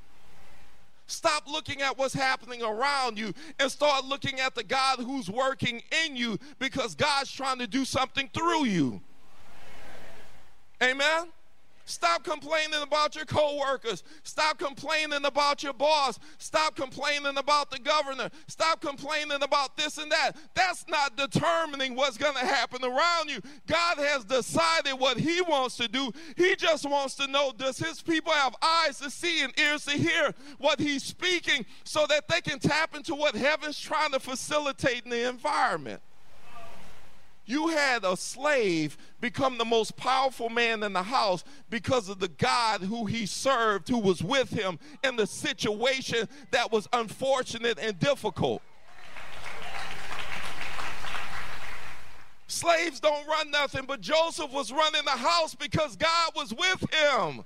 Stop 1.06 1.44
looking 1.46 1.82
at 1.82 1.98
what's 1.98 2.14
happening 2.14 2.62
around 2.62 3.18
you 3.18 3.34
and 3.58 3.70
start 3.70 4.06
looking 4.06 4.40
at 4.40 4.54
the 4.54 4.64
God 4.64 5.00
who's 5.00 5.28
working 5.28 5.82
in 6.04 6.16
you 6.16 6.38
because 6.58 6.94
God's 6.94 7.30
trying 7.30 7.58
to 7.58 7.66
do 7.66 7.84
something 7.84 8.30
through 8.32 8.64
you. 8.64 9.00
Amen. 10.82 11.28
Stop 11.84 12.24
complaining 12.24 12.82
about 12.82 13.14
your 13.14 13.26
coworkers. 13.26 14.02
Stop 14.22 14.58
complaining 14.58 15.24
about 15.24 15.62
your 15.62 15.74
boss. 15.74 16.18
Stop 16.38 16.76
complaining 16.76 17.36
about 17.36 17.70
the 17.70 17.78
governor. 17.78 18.30
Stop 18.46 18.80
complaining 18.80 19.42
about 19.42 19.76
this 19.76 19.98
and 19.98 20.10
that. 20.10 20.32
That's 20.54 20.86
not 20.88 21.16
determining 21.16 21.94
what's 21.94 22.16
going 22.16 22.34
to 22.34 22.46
happen 22.46 22.84
around 22.84 23.28
you. 23.28 23.40
God 23.66 23.98
has 23.98 24.24
decided 24.24 24.94
what 24.94 25.18
he 25.18 25.42
wants 25.42 25.76
to 25.76 25.88
do. 25.88 26.10
He 26.36 26.56
just 26.56 26.88
wants 26.88 27.16
to 27.16 27.26
know 27.26 27.52
does 27.56 27.78
his 27.78 28.00
people 28.00 28.32
have 28.32 28.54
eyes 28.62 28.98
to 29.00 29.10
see 29.10 29.42
and 29.42 29.52
ears 29.58 29.84
to 29.84 29.92
hear 29.92 30.34
what 30.58 30.80
he's 30.80 31.02
speaking 31.02 31.66
so 31.84 32.06
that 32.08 32.28
they 32.28 32.40
can 32.40 32.58
tap 32.58 32.96
into 32.96 33.14
what 33.14 33.34
heaven's 33.34 33.78
trying 33.78 34.12
to 34.12 34.20
facilitate 34.20 35.04
in 35.04 35.10
the 35.10 35.28
environment? 35.28 36.00
You 37.46 37.68
had 37.68 38.04
a 38.04 38.16
slave 38.16 38.96
become 39.20 39.58
the 39.58 39.64
most 39.64 39.96
powerful 39.96 40.48
man 40.48 40.82
in 40.82 40.94
the 40.94 41.02
house 41.02 41.44
because 41.68 42.08
of 42.08 42.18
the 42.18 42.28
God 42.28 42.80
who 42.80 43.04
he 43.04 43.26
served, 43.26 43.88
who 43.88 43.98
was 43.98 44.22
with 44.22 44.50
him 44.50 44.78
in 45.02 45.16
the 45.16 45.26
situation 45.26 46.28
that 46.52 46.72
was 46.72 46.88
unfortunate 46.92 47.78
and 47.78 47.98
difficult. 47.98 48.62
Slaves 52.46 53.00
don't 53.00 53.26
run 53.26 53.50
nothing, 53.50 53.84
but 53.86 54.00
Joseph 54.00 54.52
was 54.52 54.70
running 54.70 55.04
the 55.04 55.10
house 55.10 55.54
because 55.54 55.96
God 55.96 56.32
was 56.36 56.54
with 56.54 56.84
him. 56.94 57.44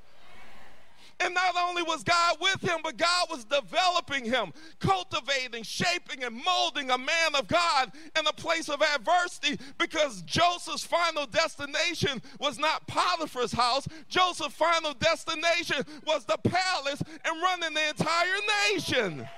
And 1.21 1.35
not 1.35 1.57
only 1.57 1.83
was 1.83 2.05
God 2.05 2.37
with 2.41 2.61
him, 2.61 2.79
but 2.83 2.97
God 2.97 3.27
was 3.29 3.45
developing 3.45 4.25
him, 4.25 4.53
cultivating, 4.79 5.65
shaping, 5.65 6.23
and 6.23 6.41
molding 6.45 6.91
a 6.91 6.99
man 6.99 7.35
of 7.35 7.49
God 7.49 7.93
in 8.17 8.27
a 8.27 8.33
place 8.33 8.69
of 8.69 8.81
adversity 8.83 9.59
because 9.79 10.23
Joseph's 10.23 10.85
final 10.85 11.27
destination 11.27 12.23
was 12.39 12.59
not 12.59 12.87
Potiphar's 12.87 13.53
house. 13.53 13.89
Joseph's 14.09 14.55
final 14.55 14.95
destination 14.95 15.85
was 16.07 16.25
the 16.25 16.39
palace 16.39 17.03
and 17.25 17.43
running 17.43 17.75
the 17.75 17.89
entire 17.89 18.73
nation. 18.73 19.29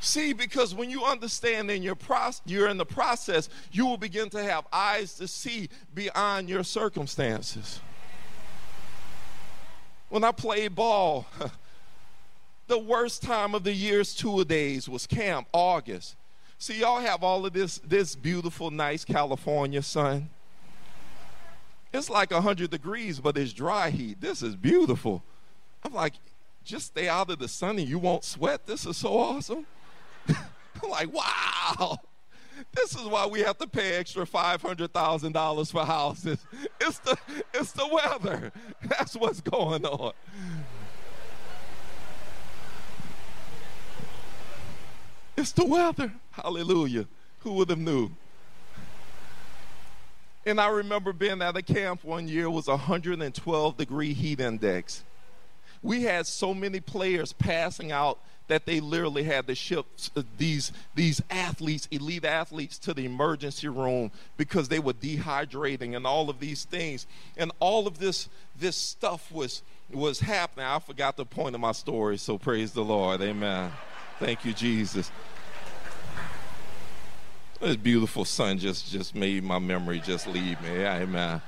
See, 0.00 0.32
because 0.32 0.74
when 0.74 0.90
you 0.90 1.04
understand 1.04 1.70
in 1.70 1.82
your 1.82 1.96
process, 1.96 2.42
you're 2.46 2.68
in 2.68 2.76
the 2.76 2.86
process, 2.86 3.48
you 3.72 3.84
will 3.84 3.96
begin 3.96 4.30
to 4.30 4.42
have 4.42 4.64
eyes 4.72 5.14
to 5.14 5.26
see 5.26 5.68
beyond 5.94 6.48
your 6.48 6.62
circumstances. 6.62 7.80
When 10.08 10.22
I 10.22 10.32
played 10.32 10.74
ball, 10.74 11.26
the 12.68 12.78
worst 12.78 13.22
time 13.22 13.54
of 13.54 13.64
the 13.64 13.72
year's 13.72 14.14
two 14.14 14.44
days 14.44 14.88
was 14.88 15.06
camp, 15.06 15.48
August. 15.52 16.14
See, 16.58 16.80
y'all 16.80 17.00
have 17.00 17.22
all 17.22 17.44
of 17.44 17.52
this, 17.52 17.78
this 17.78 18.14
beautiful, 18.14 18.70
nice 18.70 19.04
California 19.04 19.82
sun. 19.82 20.30
It's 21.92 22.10
like 22.10 22.30
100 22.30 22.70
degrees, 22.70 23.18
but 23.18 23.36
it's 23.36 23.52
dry 23.52 23.90
heat. 23.90 24.20
This 24.20 24.42
is 24.42 24.54
beautiful. 24.54 25.22
I'm 25.82 25.92
like, 25.92 26.14
just 26.64 26.86
stay 26.86 27.08
out 27.08 27.30
of 27.30 27.38
the 27.38 27.48
sun 27.48 27.78
and 27.78 27.88
you 27.88 27.98
won't 27.98 28.24
sweat. 28.24 28.66
This 28.66 28.86
is 28.86 28.96
so 28.96 29.16
awesome. 29.16 29.66
I'm 30.82 30.90
like, 30.90 31.12
wow. 31.12 31.98
This 32.72 32.94
is 32.94 33.04
why 33.04 33.26
we 33.26 33.40
have 33.40 33.58
to 33.58 33.66
pay 33.66 33.96
extra 33.96 34.26
$500,000 34.26 35.72
for 35.72 35.84
houses. 35.84 36.44
It's 36.80 36.98
the, 36.98 37.16
it's 37.54 37.72
the 37.72 37.86
weather. 37.86 38.52
That's 38.82 39.14
what's 39.14 39.40
going 39.40 39.84
on. 39.84 40.12
It's 45.36 45.52
the 45.52 45.64
weather. 45.64 46.12
Hallelujah. 46.32 47.06
Who 47.40 47.52
would 47.54 47.70
have 47.70 47.78
knew? 47.78 48.10
And 50.44 50.60
I 50.60 50.68
remember 50.68 51.12
being 51.12 51.42
at 51.42 51.56
a 51.56 51.62
camp 51.62 52.02
one 52.02 52.26
year, 52.26 52.44
it 52.44 52.50
was 52.50 52.68
112 52.68 53.76
degree 53.76 54.14
heat 54.14 54.40
index. 54.40 55.04
We 55.82 56.02
had 56.02 56.26
so 56.26 56.54
many 56.54 56.80
players 56.80 57.32
passing 57.32 57.92
out 57.92 58.18
that 58.48 58.66
they 58.66 58.80
literally 58.80 59.22
had 59.22 59.46
to 59.46 59.54
ship 59.54 59.86
uh, 60.16 60.22
these, 60.36 60.72
these 60.94 61.22
athletes, 61.30 61.86
elite 61.90 62.24
athletes, 62.24 62.78
to 62.78 62.92
the 62.92 63.04
emergency 63.04 63.68
room 63.68 64.10
because 64.36 64.68
they 64.68 64.78
were 64.78 64.94
dehydrating 64.94 65.94
and 65.96 66.06
all 66.06 66.28
of 66.28 66.40
these 66.40 66.64
things. 66.64 67.06
And 67.36 67.52
all 67.60 67.86
of 67.86 67.98
this, 67.98 68.28
this 68.58 68.76
stuff 68.76 69.30
was, 69.30 69.62
was 69.92 70.20
happening. 70.20 70.66
I 70.66 70.78
forgot 70.80 71.16
the 71.16 71.24
point 71.24 71.54
of 71.54 71.60
my 71.60 71.72
story, 71.72 72.16
so 72.16 72.36
praise 72.38 72.72
the 72.72 72.84
Lord. 72.84 73.22
Amen. 73.22 73.70
Thank 74.18 74.44
you, 74.44 74.52
Jesus. 74.52 75.12
This 77.60 77.76
beautiful 77.76 78.24
sun 78.24 78.58
just, 78.58 78.90
just 78.90 79.14
made 79.14 79.42
my 79.44 79.58
memory 79.58 80.00
just 80.00 80.26
leave 80.26 80.60
me. 80.62 80.84
Amen. 80.84 81.42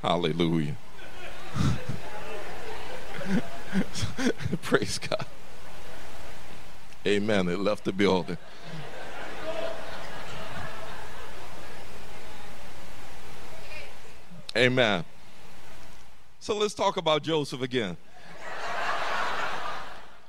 Hallelujah. 0.00 0.76
Praise 4.62 4.98
God. 4.98 5.26
Amen. 7.06 7.48
It 7.48 7.60
left 7.60 7.84
the 7.84 7.92
building. 7.92 8.36
Amen. 14.56 15.04
So 16.40 16.56
let's 16.56 16.74
talk 16.74 16.96
about 16.96 17.22
Joseph 17.22 17.62
again. 17.62 17.96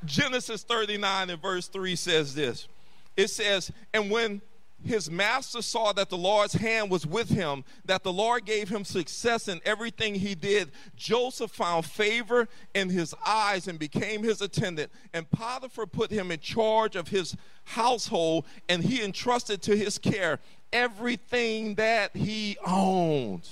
Genesis 0.06 0.62
39 0.64 1.32
and 1.32 1.42
verse 1.42 1.68
3 1.68 1.96
says 1.96 2.36
this. 2.36 2.68
It 3.16 3.30
says, 3.30 3.72
And 3.94 4.12
when 4.12 4.42
his 4.84 5.10
master 5.10 5.62
saw 5.62 5.92
that 5.94 6.10
the 6.10 6.18
Lord's 6.18 6.54
hand 6.54 6.90
was 6.90 7.06
with 7.06 7.30
him, 7.30 7.64
that 7.86 8.04
the 8.04 8.14
Lord 8.14 8.46
gave 8.46 8.70
him 8.70 8.86
success 8.86 9.48
in 9.48 9.60
everything 9.66 10.16
he 10.16 10.36
did. 10.36 10.72
Joseph 10.96 11.52
found 11.52 11.86
favor 11.86 12.48
in 12.74 12.90
his 12.90 13.14
eyes 13.26 13.68
and 13.68 13.80
became 13.80 14.24
his 14.24 14.42
attendant. 14.42 14.92
And 15.14 15.30
Potiphar 15.30 15.88
put 15.88 16.12
him 16.12 16.32
in 16.32 16.40
charge 16.40 16.96
of 16.96 17.08
his 17.08 17.36
household, 17.64 18.46
and 18.70 18.84
he 18.84 19.04
entrusted 19.04 19.62
to 19.64 19.76
his 19.76 19.98
care 19.98 20.40
everything 20.72 21.76
that 21.76 22.16
he 22.16 22.58
owned. 22.66 23.48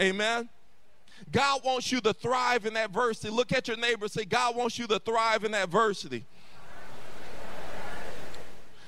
Amen. 0.00 0.48
God 1.32 1.62
wants 1.64 1.90
you 1.90 2.00
to 2.02 2.12
thrive 2.12 2.66
in 2.66 2.76
adversity. 2.76 3.30
Look 3.30 3.52
at 3.52 3.68
your 3.68 3.76
neighbor 3.76 4.08
say, 4.08 4.24
God 4.24 4.56
wants 4.56 4.78
you 4.78 4.86
to 4.88 4.98
thrive 4.98 5.44
in 5.44 5.54
adversity. 5.54 6.26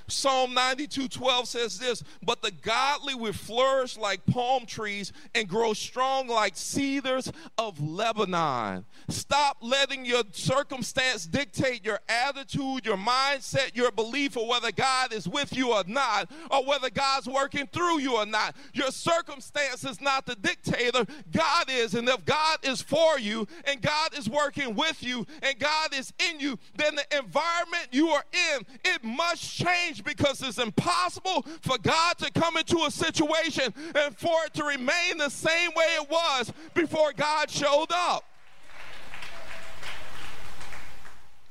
Psalm 0.08 0.54
92 0.54 1.08
12 1.08 1.48
says 1.48 1.78
this, 1.78 2.02
but 2.22 2.42
the 2.42 2.50
godly 2.50 3.14
will 3.14 3.32
flourish 3.32 3.96
like 3.96 4.24
palm 4.26 4.66
trees 4.66 5.12
and 5.34 5.48
grow 5.48 5.72
strong 5.72 6.28
like 6.28 6.56
cedars 6.56 7.30
of 7.56 7.80
Lebanon. 7.80 8.84
Stop 9.08 9.58
letting 9.60 10.04
your 10.04 10.22
circumstance 10.32 11.26
dictate 11.26 11.84
your 11.84 12.00
attitude, 12.08 12.84
your 12.84 12.96
mindset, 12.96 13.76
your 13.76 13.90
belief 13.90 14.36
of 14.36 14.46
whether 14.46 14.72
God 14.72 15.12
is 15.12 15.28
with 15.28 15.54
you 15.54 15.72
or 15.72 15.84
not, 15.86 16.30
or 16.50 16.64
whether 16.64 16.90
God's 16.90 17.26
working 17.26 17.66
through 17.66 18.00
you 18.00 18.16
or 18.16 18.26
not. 18.26 18.56
Your 18.72 18.90
circumstance 18.90 19.84
is 19.84 20.00
not 20.00 20.26
the 20.26 20.34
dictator, 20.36 21.04
God 21.32 21.66
is. 21.70 21.94
And 21.94 22.08
if 22.08 22.24
God 22.24 22.58
is 22.62 22.80
for 22.82 23.18
you 23.18 23.46
and 23.64 23.80
God 23.80 24.16
is 24.16 24.28
working 24.28 24.74
with 24.74 25.02
you 25.02 25.26
and 25.42 25.58
God 25.58 25.94
is 25.94 26.12
in 26.30 26.40
you, 26.40 26.58
then 26.76 26.94
the 26.94 27.18
environment 27.18 27.88
you 27.90 28.08
are 28.08 28.24
in, 28.32 28.66
it 28.84 29.04
must 29.04 29.42
change 29.42 29.98
because 30.05 30.43
it's 30.43 30.59
impossible 30.59 31.43
for 31.61 31.78
God 31.78 32.19
to 32.19 32.31
come 32.33 32.57
into 32.57 32.78
a 32.85 32.90
situation 32.90 33.73
and 33.95 34.17
for 34.17 34.45
it 34.47 34.55
to 34.55 34.64
remain 34.64 35.19
the 35.19 35.31
same 35.31 35.71
way 35.75 35.87
it 36.00 36.11
was 36.11 36.52
before 36.75 37.12
God 37.12 37.50
showed 37.50 37.93
up. 37.93 38.25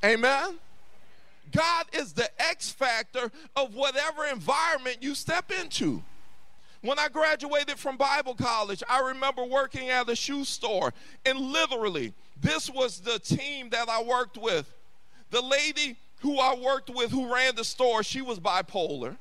Amen. 0.04 0.56
God 1.52 1.86
is 1.94 2.14
the 2.14 2.30
X 2.42 2.70
factor 2.70 3.32
of 3.56 3.74
whatever 3.74 4.26
environment 4.26 4.98
you 5.02 5.16
step 5.16 5.52
into. 5.52 6.04
When 6.82 7.00
I 7.00 7.08
graduated 7.08 7.80
from 7.80 7.98
Bible 7.98 8.36
college, 8.36 8.84
I 8.88 9.00
remember 9.00 9.44
working 9.44 9.90
at 9.90 10.08
a 10.10 10.16
shoe 10.16 10.44
store, 10.44 10.94
and 11.26 11.40
literally, 11.40 12.14
this 12.40 12.70
was 12.70 13.00
the 13.00 13.18
team 13.18 13.70
that 13.72 13.90
I 13.90 14.04
worked 14.04 14.38
with. 14.38 14.72
The 15.32 15.42
lady 15.42 15.98
who 16.20 16.40
I 16.40 16.56
worked 16.56 16.90
with 16.90 17.12
who 17.12 17.34
ran 17.34 17.56
the 17.56 17.64
store, 17.64 18.04
she 18.04 18.22
was 18.22 18.40
bipolar. 18.40 19.18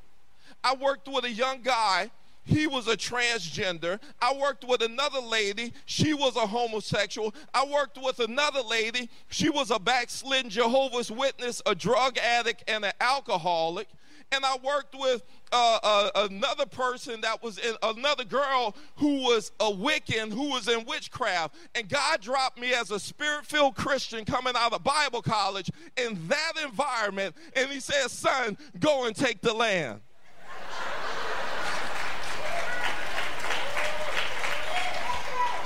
I 0.63 0.75
worked 0.75 1.07
with 1.07 1.25
a 1.25 1.31
young 1.31 1.61
guy, 1.61 2.11
he 2.43 2.65
was 2.65 2.87
a 2.87 2.95
transgender. 2.95 3.99
I 4.21 4.33
worked 4.33 4.63
with 4.63 4.81
another 4.81 5.19
lady, 5.19 5.73
she 5.85 6.13
was 6.13 6.35
a 6.35 6.47
homosexual. 6.47 7.35
I 7.53 7.65
worked 7.65 7.97
with 8.01 8.19
another 8.19 8.61
lady, 8.61 9.09
she 9.29 9.49
was 9.49 9.69
a 9.69 9.79
backslidden 9.79 10.49
Jehovah's 10.49 11.11
Witness, 11.11 11.61
a 11.65 11.75
drug 11.75 12.17
addict, 12.17 12.63
and 12.67 12.85
an 12.85 12.93
alcoholic. 13.01 13.87
And 14.31 14.45
I 14.45 14.57
worked 14.57 14.95
with 14.97 15.23
uh, 15.51 15.79
uh, 15.81 16.09
another 16.29 16.65
person 16.65 17.21
that 17.21 17.41
was 17.41 17.57
in 17.57 17.75
another 17.81 18.25
girl 18.25 18.75
who 18.97 19.21
was 19.21 19.51
a 19.59 19.71
Wiccan 19.71 20.31
who 20.31 20.49
was 20.49 20.67
in 20.67 20.85
witchcraft. 20.85 21.55
And 21.75 21.87
God 21.87 22.21
dropped 22.21 22.59
me 22.59 22.73
as 22.73 22.91
a 22.91 22.99
spirit 22.99 23.45
filled 23.45 23.75
Christian 23.75 24.25
coming 24.25 24.53
out 24.57 24.73
of 24.73 24.83
Bible 24.83 25.21
college 25.21 25.71
in 25.95 26.27
that 26.27 26.53
environment. 26.63 27.35
And 27.55 27.69
He 27.69 27.79
said, 27.79 28.09
Son, 28.09 28.57
go 28.79 29.05
and 29.05 29.15
take 29.15 29.41
the 29.41 29.53
land. 29.53 30.01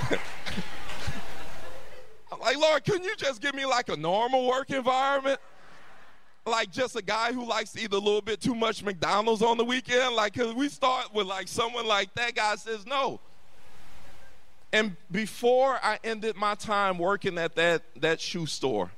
I'm 2.32 2.40
like, 2.40 2.58
Lord, 2.58 2.84
can 2.84 3.04
you 3.04 3.16
just 3.16 3.42
give 3.42 3.56
me 3.56 3.66
like 3.66 3.90
a 3.90 3.98
normal 3.98 4.48
work 4.48 4.70
environment? 4.70 5.40
Like 6.46 6.72
just 6.72 6.96
a 6.96 7.02
guy 7.02 7.32
who 7.34 7.46
likes 7.46 7.72
to 7.74 7.82
eat 7.82 7.92
a 7.94 7.98
little 7.98 8.22
bit 8.22 8.42
too 8.42 8.56
much 8.56 8.84
McDonald's 8.84 9.42
on 9.42 9.58
the 9.58 9.66
weekend? 9.66 10.16
Like, 10.16 10.34
cause 10.34 10.54
we 10.54 10.70
start 10.70 11.14
with 11.14 11.28
like 11.28 11.48
someone 11.48 11.86
like 11.86 12.14
that 12.16 12.36
guy 12.36 12.56
says 12.56 12.86
no. 12.86 13.20
And 14.74 14.96
before 15.12 15.80
I 15.84 16.00
ended 16.04 16.36
my 16.38 16.56
time 16.56 16.98
working 16.98 17.38
at 17.38 17.56
that, 17.56 17.84
that 17.98 18.22
shoe 18.22 18.46
store, 18.46 18.92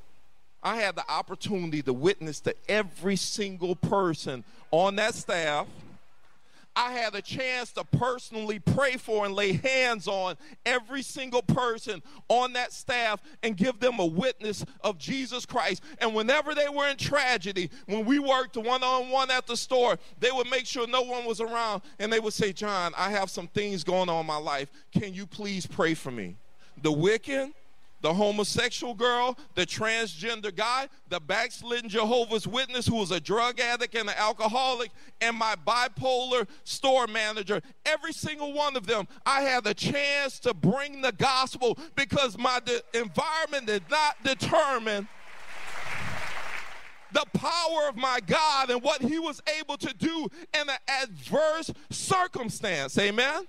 I 0.61 0.77
had 0.77 0.95
the 0.95 1.09
opportunity 1.09 1.81
to 1.81 1.93
witness 1.93 2.39
to 2.41 2.55
every 2.69 3.15
single 3.15 3.75
person 3.75 4.43
on 4.71 4.95
that 4.95 5.15
staff 5.15 5.67
I 6.75 6.91
had 6.91 7.13
a 7.15 7.21
chance 7.21 7.71
to 7.73 7.83
personally 7.83 8.59
pray 8.59 8.97
for 8.97 9.25
and 9.25 9.35
lay 9.35 9.53
hands 9.53 10.07
on 10.07 10.35
every 10.65 11.03
single 11.03 11.43
person 11.43 12.01
on 12.29 12.53
that 12.53 12.73
staff 12.73 13.21
and 13.43 13.55
give 13.55 13.79
them 13.79 13.99
a 13.99 14.05
witness 14.05 14.65
of 14.81 14.97
Jesus 14.97 15.45
Christ. 15.45 15.83
And 15.99 16.15
whenever 16.15 16.55
they 16.55 16.69
were 16.69 16.87
in 16.87 16.97
tragedy, 16.97 17.69
when 17.85 18.05
we 18.05 18.19
worked 18.19 18.57
one 18.57 18.83
on 18.83 19.09
one 19.09 19.29
at 19.29 19.45
the 19.45 19.57
store, 19.57 19.97
they 20.19 20.31
would 20.31 20.49
make 20.49 20.65
sure 20.65 20.87
no 20.87 21.03
one 21.03 21.25
was 21.25 21.41
around 21.41 21.83
and 21.99 22.11
they 22.11 22.19
would 22.19 22.33
say, 22.33 22.53
Jon, 22.53 22.93
I 22.97 23.11
have 23.11 23.29
some 23.29 23.47
things 23.47 23.83
going 23.83 24.09
on 24.09 24.21
in 24.21 24.27
my 24.27 24.37
life. 24.37 24.69
Can 24.91 25.13
you 25.13 25.25
please 25.27 25.65
pray 25.65 25.93
for 25.93 26.11
me? 26.11 26.35
The 26.81 26.91
wicked, 26.91 27.51
the 28.03 28.13
homosexual 28.13 28.93
girl, 28.93 29.37
the 29.55 29.65
transgender 29.65 30.53
guy, 30.53 30.89
the 31.07 31.21
backslidden 31.21 31.89
Jehovah's 31.89 32.45
Witness 32.45 32.85
who 32.85 32.97
was 32.97 33.11
a 33.11 33.19
drug 33.19 33.61
addict 33.61 33.95
and 33.95 34.09
an 34.09 34.15
alcoholic, 34.17 34.91
and 35.21 35.37
my 35.37 35.55
bipolar 35.65 36.45
store 36.65 37.07
manager. 37.07 37.61
Every 37.85 38.11
single 38.11 38.51
one 38.51 38.75
of 38.75 38.85
them, 38.85 39.07
I 39.25 39.41
had 39.41 39.65
a 39.65 39.73
chance 39.73 40.37
to 40.41 40.53
bring 40.53 41.01
the 41.01 41.13
gospel 41.13 41.79
because 41.95 42.37
my 42.37 42.59
environment 42.93 43.67
did 43.67 43.83
not 43.89 44.21
determine 44.21 45.07
the 47.13 47.25
power 47.33 47.87
of 47.87 47.95
my 47.95 48.19
God 48.25 48.69
and 48.69 48.81
what 48.81 49.01
He 49.01 49.17
was 49.17 49.41
able 49.59 49.77
to 49.77 49.93
do 49.93 50.27
in 50.53 50.69
an 50.69 50.77
adverse 50.89 51.71
circumstance. 51.89 52.97
Amen. 52.97 53.47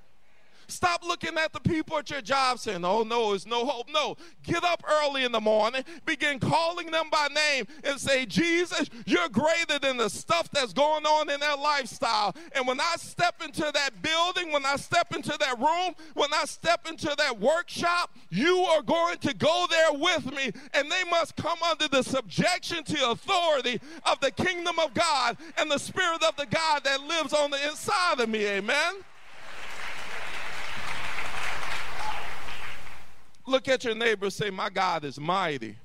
Stop 0.75 1.07
looking 1.07 1.39
at 1.39 1.53
the 1.53 1.61
people 1.61 1.99
at 1.99 2.11
your 2.11 2.21
job 2.21 2.59
saying, 2.59 2.85
oh 2.85 3.05
no, 3.05 3.33
it's 3.33 3.47
no 3.47 3.65
hope. 3.65 3.89
No, 3.93 4.17
get 4.43 4.65
up 4.65 4.83
early 4.89 5.23
in 5.23 5.31
the 5.31 5.41
morning, 5.41 5.85
begin 6.05 6.41
calling 6.41 6.91
them 6.91 7.07
by 7.13 7.29
name 7.29 7.69
and 7.85 7.99
say, 7.99 8.27
Jesus, 8.27 8.91
you're 9.07 9.29
greater 9.29 9.79
than 9.79 9.99
the 9.99 10.11
stuff 10.11 10.51
that's 10.51 10.73
going 10.73 11.07
on 11.07 11.31
in 11.31 11.39
their 11.39 11.57
lifestyle. 11.57 12.35
And 12.57 12.67
when 12.67 12.81
I 12.81 12.97
step 12.99 13.41
into 13.41 13.71
that 13.73 14.03
building, 14.03 14.51
when 14.51 14.67
I 14.67 14.75
step 14.75 15.15
into 15.15 15.37
that 15.39 15.59
room, 15.61 15.95
when 16.15 16.35
I 16.35 16.45
step 16.45 16.89
into 16.89 17.15
that 17.19 17.39
workshop, 17.39 18.13
you 18.31 18.59
are 18.59 18.83
going 18.83 19.19
to 19.19 19.33
go 19.33 19.67
there 19.71 19.93
with 19.93 20.35
me. 20.35 20.51
And 20.75 20.91
they 20.91 21.05
must 21.09 21.37
come 21.37 21.59
under 21.71 21.87
the 21.87 22.03
subjection 22.03 22.83
to 22.83 23.11
authority 23.11 23.81
of 24.05 24.19
the 24.19 24.33
kingdom 24.33 24.81
of 24.81 24.93
God 24.93 25.37
and 25.57 25.71
the 25.71 25.79
spirit 25.79 26.25
of 26.25 26.35
the 26.35 26.47
God 26.47 26.83
that 26.83 27.01
lives 27.03 27.33
on 27.33 27.53
the 27.53 27.65
inside 27.69 28.19
of 28.19 28.29
me. 28.29 28.45
Amen. 28.45 28.95
Look 33.47 33.69
at 33.69 33.85
your 33.85 33.95
neighbor 33.95 34.31
say, 34.31 34.51
My 34.51 34.71
God 34.71 35.05
is 35.05 35.21
mighty. 35.21 35.77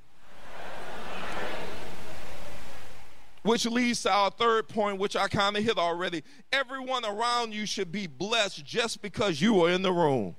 Which 3.42 3.66
leads 3.66 4.04
to 4.04 4.12
our 4.12 4.30
third 4.30 4.68
point, 4.68 5.00
which 5.00 5.16
I 5.16 5.28
kind 5.28 5.56
of 5.56 5.64
hit 5.64 5.78
already. 5.78 6.24
Everyone 6.52 7.06
around 7.06 7.54
you 7.54 7.66
should 7.66 7.92
be 7.92 8.06
blessed 8.06 8.66
just 8.66 9.02
because 9.02 9.42
you 9.42 9.64
are 9.64 9.70
in 9.70 9.82
the 9.82 9.94
room. 9.94 10.36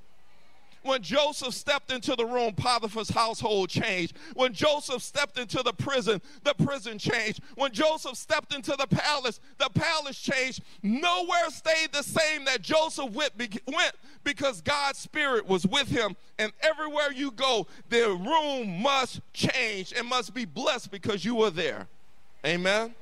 When 0.83 1.03
Joseph 1.03 1.53
stepped 1.53 1.91
into 1.91 2.15
the 2.15 2.25
room, 2.25 2.53
Potiphar's 2.53 3.09
household 3.09 3.69
changed. 3.69 4.17
When 4.33 4.53
Joseph 4.53 5.03
stepped 5.03 5.37
into 5.37 5.61
the 5.61 5.73
prison, 5.73 6.21
the 6.43 6.53
prison 6.55 6.97
changed. 6.97 7.41
When 7.55 7.71
Joseph 7.71 8.15
stepped 8.15 8.53
into 8.53 8.75
the 8.77 8.87
palace, 8.87 9.39
the 9.59 9.69
palace 9.69 10.19
changed. 10.19 10.61
Nowhere 10.81 11.49
stayed 11.49 11.93
the 11.93 12.03
same 12.03 12.45
that 12.45 12.61
Joseph 12.61 13.11
went 13.11 13.33
because 14.23 14.61
God's 14.61 14.97
spirit 14.97 15.47
was 15.47 15.67
with 15.67 15.87
him. 15.87 16.15
And 16.39 16.51
everywhere 16.61 17.11
you 17.11 17.31
go, 17.31 17.67
the 17.89 18.09
room 18.09 18.81
must 18.81 19.21
change 19.33 19.93
and 19.95 20.07
must 20.07 20.33
be 20.33 20.45
blessed 20.45 20.91
because 20.91 21.23
you 21.23 21.35
were 21.35 21.51
there. 21.51 21.87
Amen. 22.45 22.95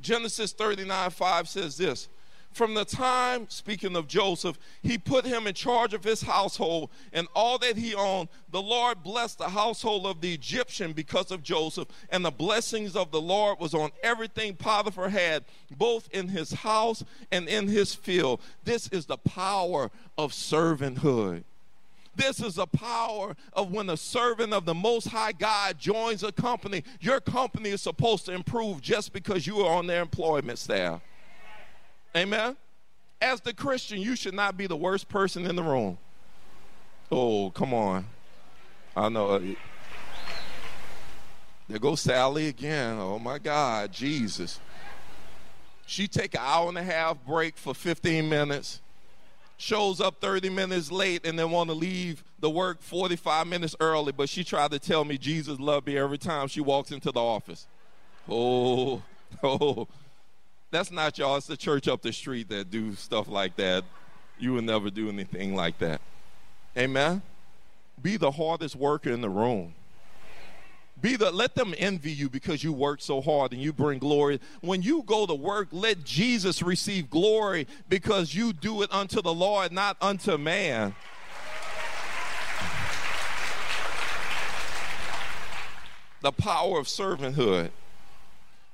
Genesis 0.00 0.52
39 0.52 1.10
5 1.10 1.48
says 1.48 1.76
this 1.76 2.08
from 2.56 2.72
the 2.72 2.86
time, 2.86 3.46
speaking 3.50 3.96
of 3.96 4.08
Joseph, 4.08 4.58
he 4.82 4.96
put 4.96 5.26
him 5.26 5.46
in 5.46 5.52
charge 5.52 5.92
of 5.92 6.02
his 6.02 6.22
household 6.22 6.88
and 7.12 7.28
all 7.34 7.58
that 7.58 7.76
he 7.76 7.94
owned. 7.94 8.30
The 8.50 8.62
Lord 8.62 9.02
blessed 9.02 9.38
the 9.38 9.50
household 9.50 10.06
of 10.06 10.22
the 10.22 10.32
Egyptian 10.32 10.94
because 10.94 11.30
of 11.30 11.42
Joseph, 11.42 11.88
and 12.08 12.24
the 12.24 12.30
blessings 12.30 12.96
of 12.96 13.10
the 13.10 13.20
Lord 13.20 13.60
was 13.60 13.74
on 13.74 13.90
everything 14.02 14.54
Potiphar 14.54 15.10
had, 15.10 15.44
both 15.76 16.08
in 16.12 16.28
his 16.28 16.50
house 16.52 17.04
and 17.30 17.46
in 17.46 17.68
his 17.68 17.94
field. 17.94 18.40
This 18.64 18.88
is 18.88 19.04
the 19.04 19.18
power 19.18 19.90
of 20.16 20.32
servanthood. 20.32 21.44
This 22.14 22.40
is 22.40 22.54
the 22.54 22.66
power 22.66 23.36
of 23.52 23.70
when 23.70 23.90
a 23.90 23.98
servant 23.98 24.54
of 24.54 24.64
the 24.64 24.74
Most 24.74 25.08
High 25.08 25.32
God 25.32 25.78
joins 25.78 26.22
a 26.22 26.32
company. 26.32 26.84
Your 27.00 27.20
company 27.20 27.68
is 27.68 27.82
supposed 27.82 28.24
to 28.24 28.32
improve 28.32 28.80
just 28.80 29.12
because 29.12 29.46
you 29.46 29.60
are 29.60 29.76
on 29.76 29.86
their 29.86 30.00
employment 30.00 30.58
staff. 30.58 31.02
Amen. 32.16 32.56
As 33.20 33.40
the 33.42 33.52
Christian, 33.52 34.00
you 34.00 34.16
should 34.16 34.34
not 34.34 34.56
be 34.56 34.66
the 34.66 34.76
worst 34.76 35.08
person 35.08 35.46
in 35.46 35.54
the 35.54 35.62
room. 35.62 35.98
Oh, 37.12 37.50
come 37.50 37.74
on. 37.74 38.06
I 38.96 39.08
know. 39.10 39.28
Uh, 39.28 39.40
there 41.68 41.78
goes 41.78 42.00
Sally 42.00 42.48
again. 42.48 42.96
Oh 42.98 43.18
my 43.18 43.38
God, 43.38 43.92
Jesus. 43.92 44.60
She 45.84 46.08
take 46.08 46.34
an 46.34 46.40
hour 46.42 46.68
and 46.68 46.78
a 46.78 46.82
half 46.82 47.18
break 47.26 47.56
for 47.56 47.74
15 47.74 48.28
minutes, 48.28 48.80
shows 49.56 50.00
up 50.00 50.20
30 50.20 50.48
minutes 50.48 50.90
late, 50.90 51.26
and 51.26 51.38
then 51.38 51.50
want 51.50 51.68
to 51.68 51.74
leave 51.74 52.24
the 52.40 52.50
work 52.50 52.80
45 52.80 53.46
minutes 53.46 53.76
early. 53.78 54.12
But 54.12 54.28
she 54.28 54.42
tried 54.42 54.70
to 54.70 54.78
tell 54.78 55.04
me 55.04 55.18
Jesus 55.18 55.60
loved 55.60 55.86
me 55.86 55.98
every 55.98 56.18
time 56.18 56.48
she 56.48 56.60
walks 56.60 56.90
into 56.92 57.12
the 57.12 57.20
office. 57.20 57.66
Oh, 58.28 59.02
oh. 59.42 59.86
That's 60.70 60.90
not 60.90 61.16
y'all. 61.18 61.36
It's 61.36 61.46
the 61.46 61.56
church 61.56 61.88
up 61.88 62.02
the 62.02 62.12
street 62.12 62.48
that 62.48 62.70
do 62.70 62.94
stuff 62.94 63.28
like 63.28 63.56
that. 63.56 63.84
You 64.38 64.52
will 64.52 64.62
never 64.62 64.90
do 64.90 65.08
anything 65.08 65.54
like 65.54 65.78
that. 65.78 66.00
Amen. 66.76 67.22
Be 68.02 68.16
the 68.16 68.30
hardest 68.30 68.76
worker 68.76 69.10
in 69.10 69.20
the 69.20 69.30
room. 69.30 69.74
Be 71.00 71.16
the 71.16 71.30
let 71.30 71.54
them 71.54 71.74
envy 71.76 72.10
you 72.10 72.30
because 72.30 72.64
you 72.64 72.72
work 72.72 73.02
so 73.02 73.20
hard 73.20 73.52
and 73.52 73.60
you 73.60 73.72
bring 73.72 73.98
glory. 73.98 74.40
When 74.60 74.82
you 74.82 75.02
go 75.02 75.26
to 75.26 75.34
work, 75.34 75.68
let 75.70 76.04
Jesus 76.04 76.62
receive 76.62 77.10
glory 77.10 77.66
because 77.88 78.34
you 78.34 78.52
do 78.52 78.82
it 78.82 78.92
unto 78.92 79.20
the 79.20 79.32
Lord, 79.32 79.72
not 79.72 79.96
unto 80.00 80.38
man. 80.38 80.94
The 86.22 86.32
power 86.32 86.78
of 86.78 86.86
servanthood. 86.86 87.70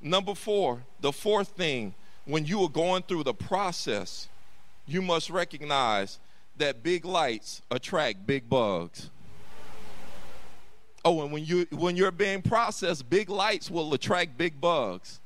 Number 0.03 0.35
four, 0.35 0.83
the 1.01 1.13
fourth 1.13 1.49
thing, 1.51 1.95
when 2.25 2.45
you 2.45 2.63
are 2.63 2.69
going 2.69 3.05
through 3.05 3.23
the 3.23 3.35
process, 3.35 4.29
you 4.87 5.01
must 5.01 5.31
recognize 5.31 6.19
that 6.57 6.83
big 6.83 7.05
lights 7.05 7.63
attract 7.71 8.27
big 8.27 8.49
bugs. 8.49 9.11
Oh, 11.05 11.23
and 11.23 11.33
when 11.33 11.45
you 11.45 11.67
when 11.71 11.97
you're 11.97 12.13
being 12.13 12.43
processed, 12.43 13.09
big 13.09 13.29
lights 13.29 13.71
will 13.71 13.93
attract 13.95 14.37
big 14.37 14.61
bugs. 14.61 15.21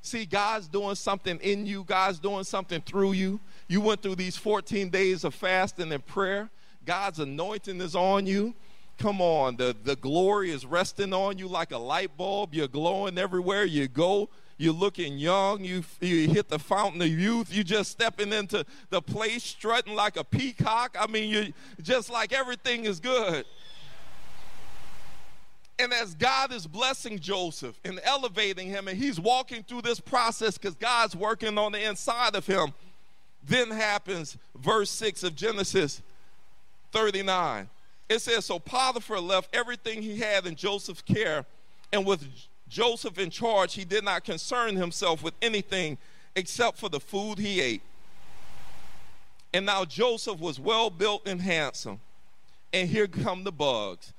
See, 0.00 0.24
God's 0.24 0.68
doing 0.68 0.94
something 0.94 1.38
in 1.40 1.66
you, 1.66 1.84
God's 1.84 2.18
doing 2.18 2.44
something 2.44 2.80
through 2.80 3.12
you. 3.12 3.40
You 3.68 3.80
went 3.80 4.00
through 4.02 4.14
these 4.14 4.36
14 4.36 4.88
days 4.88 5.24
of 5.24 5.34
fasting 5.34 5.92
and 5.92 6.04
prayer. 6.04 6.48
God's 6.86 7.18
anointing 7.18 7.80
is 7.80 7.94
on 7.94 8.26
you. 8.26 8.54
Come 8.98 9.20
on, 9.20 9.56
the, 9.56 9.76
the 9.84 9.94
glory 9.94 10.50
is 10.50 10.66
resting 10.66 11.12
on 11.12 11.38
you 11.38 11.46
like 11.46 11.70
a 11.70 11.78
light 11.78 12.16
bulb. 12.16 12.52
You're 12.52 12.66
glowing 12.66 13.16
everywhere 13.16 13.64
you 13.64 13.86
go. 13.86 14.28
You're 14.56 14.72
looking 14.72 15.18
young. 15.18 15.62
You, 15.62 15.84
you 16.00 16.28
hit 16.28 16.48
the 16.48 16.58
fountain 16.58 17.00
of 17.00 17.08
youth. 17.08 17.54
You're 17.54 17.62
just 17.62 17.92
stepping 17.92 18.32
into 18.32 18.66
the 18.90 19.00
place, 19.00 19.44
strutting 19.44 19.94
like 19.94 20.16
a 20.16 20.24
peacock. 20.24 20.96
I 20.98 21.06
mean, 21.06 21.30
you 21.30 21.52
just 21.80 22.10
like 22.10 22.32
everything 22.32 22.86
is 22.86 22.98
good. 22.98 23.46
And 25.78 25.92
as 25.92 26.14
God 26.14 26.52
is 26.52 26.66
blessing 26.66 27.20
Joseph 27.20 27.78
and 27.84 28.00
elevating 28.02 28.68
him, 28.68 28.88
and 28.88 28.98
he's 28.98 29.20
walking 29.20 29.62
through 29.62 29.82
this 29.82 30.00
process 30.00 30.58
because 30.58 30.74
God's 30.74 31.14
working 31.14 31.56
on 31.56 31.70
the 31.70 31.88
inside 31.88 32.34
of 32.34 32.44
him, 32.46 32.74
then 33.44 33.70
happens 33.70 34.36
verse 34.56 34.90
6 34.90 35.22
of 35.22 35.36
Genesis 35.36 36.02
39. 36.90 37.68
It 38.08 38.20
says, 38.20 38.46
So 38.46 38.58
Potiphar 38.58 39.20
left 39.20 39.54
everything 39.54 40.02
he 40.02 40.18
had 40.18 40.46
in 40.46 40.54
Joseph's 40.54 41.02
care, 41.02 41.44
and 41.92 42.06
with 42.06 42.24
Joseph 42.68 43.18
in 43.18 43.30
charge, 43.30 43.74
he 43.74 43.84
did 43.84 44.04
not 44.04 44.24
concern 44.24 44.76
himself 44.76 45.22
with 45.22 45.34
anything 45.40 45.98
except 46.36 46.78
for 46.78 46.88
the 46.88 47.00
food 47.00 47.38
he 47.38 47.60
ate. 47.60 47.82
And 49.52 49.66
now 49.66 49.84
Joseph 49.84 50.40
was 50.40 50.60
well 50.60 50.90
built 50.90 51.26
and 51.26 51.40
handsome. 51.40 52.00
And 52.72 52.88
here 52.88 53.06
come 53.06 53.44
the 53.44 53.52
bugs. 53.52 54.12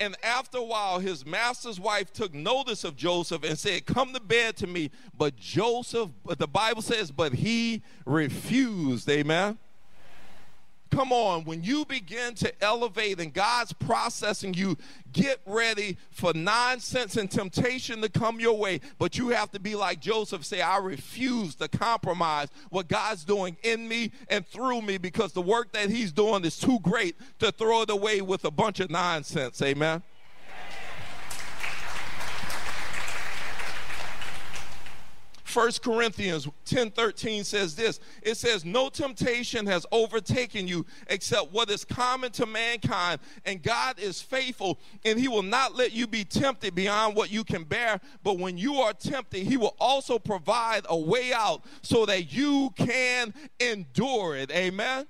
And 0.00 0.16
after 0.22 0.58
a 0.58 0.64
while, 0.64 0.98
his 0.98 1.24
master's 1.24 1.80
wife 1.80 2.12
took 2.12 2.34
notice 2.34 2.84
of 2.84 2.96
Joseph 2.96 3.44
and 3.44 3.58
said, 3.58 3.86
Come 3.86 4.12
to 4.12 4.20
bed 4.20 4.56
to 4.56 4.66
me. 4.66 4.90
But 5.16 5.36
Joseph, 5.36 6.10
but 6.24 6.38
the 6.38 6.48
Bible 6.48 6.82
says, 6.82 7.10
but 7.10 7.32
he 7.32 7.82
refused. 8.04 9.08
Amen. 9.08 9.56
Come 10.94 11.10
on, 11.10 11.42
when 11.42 11.64
you 11.64 11.84
begin 11.84 12.36
to 12.36 12.62
elevate 12.62 13.18
and 13.18 13.34
God's 13.34 13.72
processing 13.72 14.54
you, 14.54 14.78
get 15.12 15.40
ready 15.44 15.96
for 16.12 16.32
nonsense 16.32 17.16
and 17.16 17.28
temptation 17.28 18.00
to 18.00 18.08
come 18.08 18.38
your 18.38 18.56
way. 18.56 18.80
But 18.96 19.18
you 19.18 19.30
have 19.30 19.50
to 19.52 19.58
be 19.58 19.74
like 19.74 19.98
Joseph, 19.98 20.44
say, 20.44 20.60
I 20.60 20.76
refuse 20.76 21.56
to 21.56 21.66
compromise 21.66 22.46
what 22.70 22.86
God's 22.86 23.24
doing 23.24 23.56
in 23.64 23.88
me 23.88 24.12
and 24.28 24.46
through 24.46 24.82
me 24.82 24.96
because 24.98 25.32
the 25.32 25.42
work 25.42 25.72
that 25.72 25.90
He's 25.90 26.12
doing 26.12 26.44
is 26.44 26.56
too 26.56 26.78
great 26.78 27.16
to 27.40 27.50
throw 27.50 27.82
it 27.82 27.90
away 27.90 28.20
with 28.20 28.44
a 28.44 28.52
bunch 28.52 28.78
of 28.78 28.88
nonsense. 28.88 29.60
Amen. 29.62 30.00
1 35.54 35.70
Corinthians 35.82 36.48
10 36.64 36.90
13 36.90 37.44
says 37.44 37.76
this 37.76 38.00
it 38.22 38.36
says, 38.36 38.64
No 38.64 38.88
temptation 38.88 39.66
has 39.66 39.86
overtaken 39.92 40.66
you 40.66 40.84
except 41.08 41.52
what 41.52 41.70
is 41.70 41.84
common 41.84 42.32
to 42.32 42.46
mankind, 42.46 43.20
and 43.44 43.62
God 43.62 43.98
is 44.00 44.20
faithful, 44.20 44.78
and 45.04 45.18
He 45.18 45.28
will 45.28 45.42
not 45.42 45.76
let 45.76 45.92
you 45.92 46.06
be 46.06 46.24
tempted 46.24 46.74
beyond 46.74 47.14
what 47.14 47.30
you 47.30 47.44
can 47.44 47.64
bear. 47.64 48.00
But 48.24 48.38
when 48.38 48.58
you 48.58 48.76
are 48.76 48.92
tempted, 48.92 49.46
He 49.46 49.56
will 49.56 49.76
also 49.78 50.18
provide 50.18 50.86
a 50.88 50.98
way 50.98 51.32
out 51.32 51.64
so 51.82 52.04
that 52.06 52.32
you 52.32 52.70
can 52.76 53.32
endure 53.60 54.36
it. 54.36 54.50
Amen. 54.50 55.06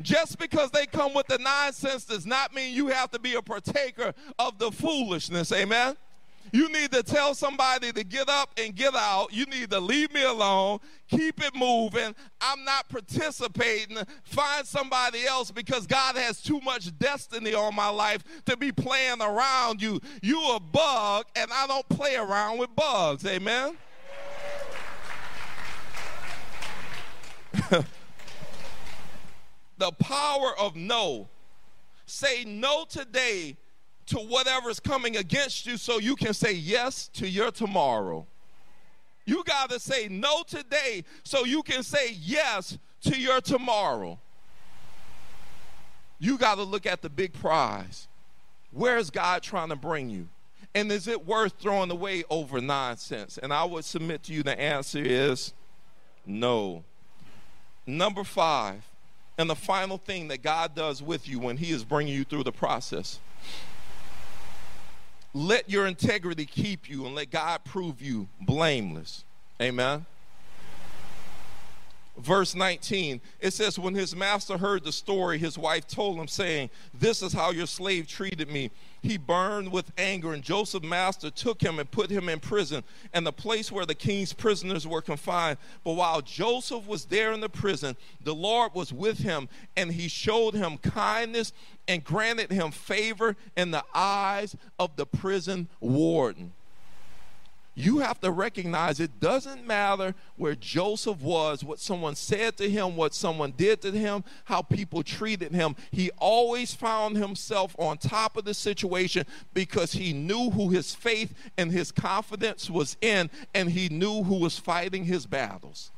Just 0.00 0.38
because 0.38 0.70
they 0.70 0.86
come 0.86 1.12
with 1.12 1.26
the 1.26 1.38
nonsense 1.38 2.04
does 2.04 2.24
not 2.24 2.54
mean 2.54 2.72
you 2.72 2.86
have 2.86 3.10
to 3.10 3.18
be 3.18 3.34
a 3.34 3.42
partaker 3.42 4.14
of 4.38 4.58
the 4.58 4.70
foolishness. 4.70 5.50
Amen. 5.50 5.96
You 6.52 6.70
need 6.70 6.92
to 6.92 7.02
tell 7.02 7.34
somebody 7.34 7.92
to 7.92 8.04
get 8.04 8.28
up 8.28 8.50
and 8.58 8.74
get 8.74 8.94
out. 8.94 9.32
You 9.32 9.46
need 9.46 9.70
to 9.70 9.80
leave 9.80 10.12
me 10.12 10.22
alone. 10.22 10.78
Keep 11.08 11.42
it 11.44 11.54
moving. 11.54 12.14
I'm 12.40 12.64
not 12.64 12.88
participating. 12.88 13.98
Find 14.24 14.66
somebody 14.66 15.24
else 15.26 15.50
because 15.50 15.86
God 15.86 16.16
has 16.16 16.40
too 16.40 16.60
much 16.60 16.96
destiny 16.98 17.54
on 17.54 17.74
my 17.74 17.88
life 17.88 18.22
to 18.46 18.56
be 18.56 18.72
playing 18.72 19.20
around 19.20 19.82
you. 19.82 20.00
You 20.22 20.54
a 20.54 20.60
bug, 20.60 21.26
and 21.36 21.50
I 21.52 21.66
don't 21.66 21.88
play 21.88 22.16
around 22.16 22.58
with 22.58 22.74
bugs. 22.74 23.24
Amen. 23.26 23.76
the 29.78 29.92
power 29.98 30.52
of 30.58 30.76
no. 30.76 31.28
Say 32.06 32.44
no 32.44 32.84
today 32.88 33.56
to 34.08 34.18
whatever's 34.18 34.80
coming 34.80 35.16
against 35.16 35.66
you 35.66 35.76
so 35.76 35.98
you 35.98 36.16
can 36.16 36.32
say 36.32 36.52
yes 36.52 37.08
to 37.14 37.28
your 37.28 37.50
tomorrow. 37.50 38.26
You 39.26 39.44
got 39.44 39.68
to 39.70 39.78
say 39.78 40.08
no 40.08 40.42
today 40.46 41.04
so 41.22 41.44
you 41.44 41.62
can 41.62 41.82
say 41.82 42.16
yes 42.18 42.78
to 43.02 43.18
your 43.18 43.40
tomorrow. 43.42 44.18
You 46.18 46.38
got 46.38 46.54
to 46.56 46.62
look 46.62 46.86
at 46.86 47.02
the 47.02 47.10
big 47.10 47.34
prize. 47.34 48.08
Where's 48.70 49.10
God 49.10 49.42
trying 49.42 49.68
to 49.68 49.76
bring 49.76 50.08
you? 50.08 50.28
And 50.74 50.90
is 50.90 51.06
it 51.06 51.26
worth 51.26 51.54
throwing 51.58 51.90
away 51.90 52.24
over 52.30 52.60
nonsense? 52.60 53.38
And 53.38 53.52
I 53.52 53.64
would 53.64 53.84
submit 53.84 54.22
to 54.24 54.32
you 54.32 54.42
the 54.42 54.58
answer 54.58 55.02
is 55.02 55.52
no. 56.26 56.82
Number 57.86 58.24
five, 58.24 58.86
and 59.36 59.48
the 59.48 59.54
final 59.54 59.98
thing 59.98 60.28
that 60.28 60.42
God 60.42 60.74
does 60.74 61.02
with 61.02 61.28
you 61.28 61.38
when 61.38 61.58
He 61.58 61.70
is 61.70 61.84
bringing 61.84 62.14
you 62.14 62.24
through 62.24 62.44
the 62.44 62.52
process 62.52 63.20
let 65.34 65.68
your 65.68 65.86
integrity 65.86 66.46
keep 66.46 66.88
you 66.88 67.06
and 67.06 67.14
let 67.14 67.30
God 67.30 67.64
prove 67.64 68.00
you 68.00 68.28
blameless. 68.40 69.24
Amen. 69.60 70.06
Verse 72.18 72.56
19, 72.56 73.20
it 73.40 73.52
says, 73.52 73.78
When 73.78 73.94
his 73.94 74.16
master 74.16 74.58
heard 74.58 74.82
the 74.82 74.90
story, 74.90 75.38
his 75.38 75.56
wife 75.56 75.86
told 75.86 76.18
him, 76.18 76.26
saying, 76.26 76.70
This 76.92 77.22
is 77.22 77.32
how 77.32 77.52
your 77.52 77.66
slave 77.66 78.08
treated 78.08 78.50
me. 78.50 78.70
He 79.02 79.16
burned 79.16 79.72
with 79.72 79.92
anger, 79.96 80.32
and 80.32 80.42
Joseph's 80.42 80.86
master 80.86 81.30
took 81.30 81.62
him 81.62 81.78
and 81.78 81.90
put 81.90 82.10
him 82.10 82.28
in 82.28 82.40
prison, 82.40 82.82
and 83.12 83.26
the 83.26 83.32
place 83.32 83.70
where 83.70 83.86
the 83.86 83.94
king's 83.94 84.32
prisoners 84.32 84.86
were 84.86 85.02
confined. 85.02 85.58
But 85.84 85.92
while 85.92 86.20
Joseph 86.20 86.86
was 86.86 87.06
there 87.06 87.32
in 87.32 87.40
the 87.40 87.48
prison, 87.48 87.96
the 88.22 88.34
Lord 88.34 88.74
was 88.74 88.92
with 88.92 89.18
him, 89.18 89.48
and 89.76 89.92
he 89.92 90.08
showed 90.08 90.54
him 90.54 90.78
kindness 90.78 91.52
and 91.86 92.04
granted 92.04 92.50
him 92.50 92.70
favor 92.70 93.36
in 93.56 93.70
the 93.70 93.84
eyes 93.94 94.56
of 94.78 94.96
the 94.96 95.06
prison 95.06 95.68
warden 95.80 96.52
you 97.78 97.98
have 97.98 98.20
to 98.20 98.32
recognize 98.32 98.98
it 98.98 99.20
doesn't 99.20 99.64
matter 99.64 100.12
where 100.36 100.56
Joseph 100.56 101.20
was, 101.20 101.62
what 101.62 101.78
someone 101.78 102.16
said 102.16 102.56
to 102.56 102.68
him, 102.68 102.96
what 102.96 103.14
someone 103.14 103.52
did 103.56 103.80
to 103.82 103.92
him, 103.92 104.24
how 104.46 104.62
people 104.62 105.04
treated 105.04 105.52
him. 105.52 105.76
He 105.92 106.10
always 106.18 106.74
found 106.74 107.16
himself 107.16 107.76
on 107.78 107.98
top 107.98 108.36
of 108.36 108.44
the 108.44 108.54
situation 108.54 109.24
because 109.54 109.92
he 109.92 110.12
knew 110.12 110.50
who 110.50 110.70
his 110.70 110.92
faith 110.92 111.32
and 111.56 111.70
his 111.70 111.92
confidence 111.92 112.68
was 112.68 112.96
in, 113.00 113.30
and 113.54 113.70
he 113.70 113.88
knew 113.88 114.24
who 114.24 114.40
was 114.40 114.58
fighting 114.58 115.04
his 115.04 115.24
battles. 115.26 115.92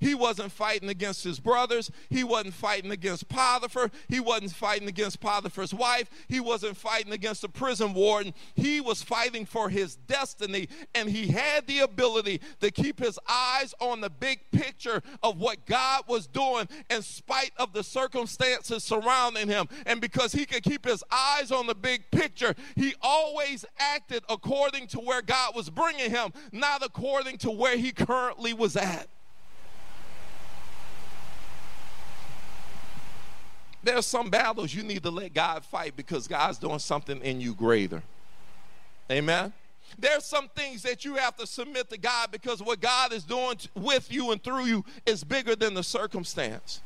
He 0.00 0.14
wasn't 0.14 0.50
fighting 0.50 0.88
against 0.88 1.22
his 1.22 1.38
brothers. 1.38 1.90
He 2.08 2.24
wasn't 2.24 2.54
fighting 2.54 2.90
against 2.90 3.28
Potiphar. 3.28 3.90
He 4.08 4.18
wasn't 4.18 4.52
fighting 4.52 4.88
against 4.88 5.20
Potiphar's 5.20 5.74
wife. 5.74 6.08
He 6.26 6.40
wasn't 6.40 6.76
fighting 6.76 7.12
against 7.12 7.42
the 7.42 7.48
prison 7.48 7.92
warden. 7.92 8.34
He 8.54 8.80
was 8.80 9.02
fighting 9.02 9.44
for 9.44 9.68
his 9.68 9.96
destiny, 9.96 10.68
and 10.94 11.08
he 11.08 11.28
had 11.28 11.66
the 11.66 11.80
ability 11.80 12.40
to 12.60 12.70
keep 12.70 12.98
his 12.98 13.18
eyes 13.28 13.74
on 13.78 14.00
the 14.00 14.10
big 14.10 14.40
picture 14.50 15.02
of 15.22 15.38
what 15.38 15.66
God 15.66 16.04
was 16.08 16.26
doing 16.26 16.66
in 16.88 17.02
spite 17.02 17.52
of 17.58 17.72
the 17.72 17.84
circumstances 17.84 18.82
surrounding 18.82 19.48
him. 19.48 19.68
And 19.86 20.00
because 20.00 20.32
he 20.32 20.46
could 20.46 20.62
keep 20.62 20.86
his 20.86 21.04
eyes 21.10 21.52
on 21.52 21.66
the 21.66 21.74
big 21.74 22.10
picture, 22.10 22.54
he 22.74 22.94
always 23.02 23.64
acted 23.78 24.24
according 24.28 24.86
to 24.88 24.98
where 24.98 25.22
God 25.22 25.54
was 25.54 25.68
bringing 25.68 26.10
him, 26.10 26.32
not 26.52 26.84
according 26.84 27.38
to 27.38 27.50
where 27.50 27.76
he 27.76 27.92
currently 27.92 28.52
was 28.52 28.76
at. 28.76 29.08
There 33.82 33.96
are 33.96 34.02
some 34.02 34.28
battles 34.28 34.74
you 34.74 34.82
need 34.82 35.02
to 35.04 35.10
let 35.10 35.32
God 35.32 35.64
fight 35.64 35.96
because 35.96 36.28
God's 36.28 36.58
doing 36.58 36.78
something 36.78 37.20
in 37.22 37.40
you 37.40 37.54
greater. 37.54 38.02
Amen. 39.10 39.52
There's 39.98 40.24
some 40.24 40.48
things 40.54 40.82
that 40.82 41.04
you 41.04 41.16
have 41.16 41.36
to 41.38 41.46
submit 41.46 41.90
to 41.90 41.98
God 41.98 42.30
because 42.30 42.62
what 42.62 42.80
God 42.80 43.12
is 43.12 43.24
doing 43.24 43.56
with 43.74 44.12
you 44.12 44.30
and 44.30 44.42
through 44.42 44.66
you 44.66 44.84
is 45.06 45.24
bigger 45.24 45.56
than 45.56 45.74
the 45.74 45.82
circumstance. 45.82 46.80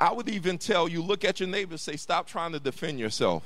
I 0.00 0.12
would 0.12 0.28
even 0.28 0.58
tell 0.58 0.88
you 0.88 1.02
look 1.02 1.24
at 1.24 1.40
your 1.40 1.48
neighbor 1.48 1.76
say, 1.76 1.96
Stop 1.96 2.26
trying 2.26 2.52
to 2.52 2.60
defend 2.60 3.00
yourself. 3.00 3.42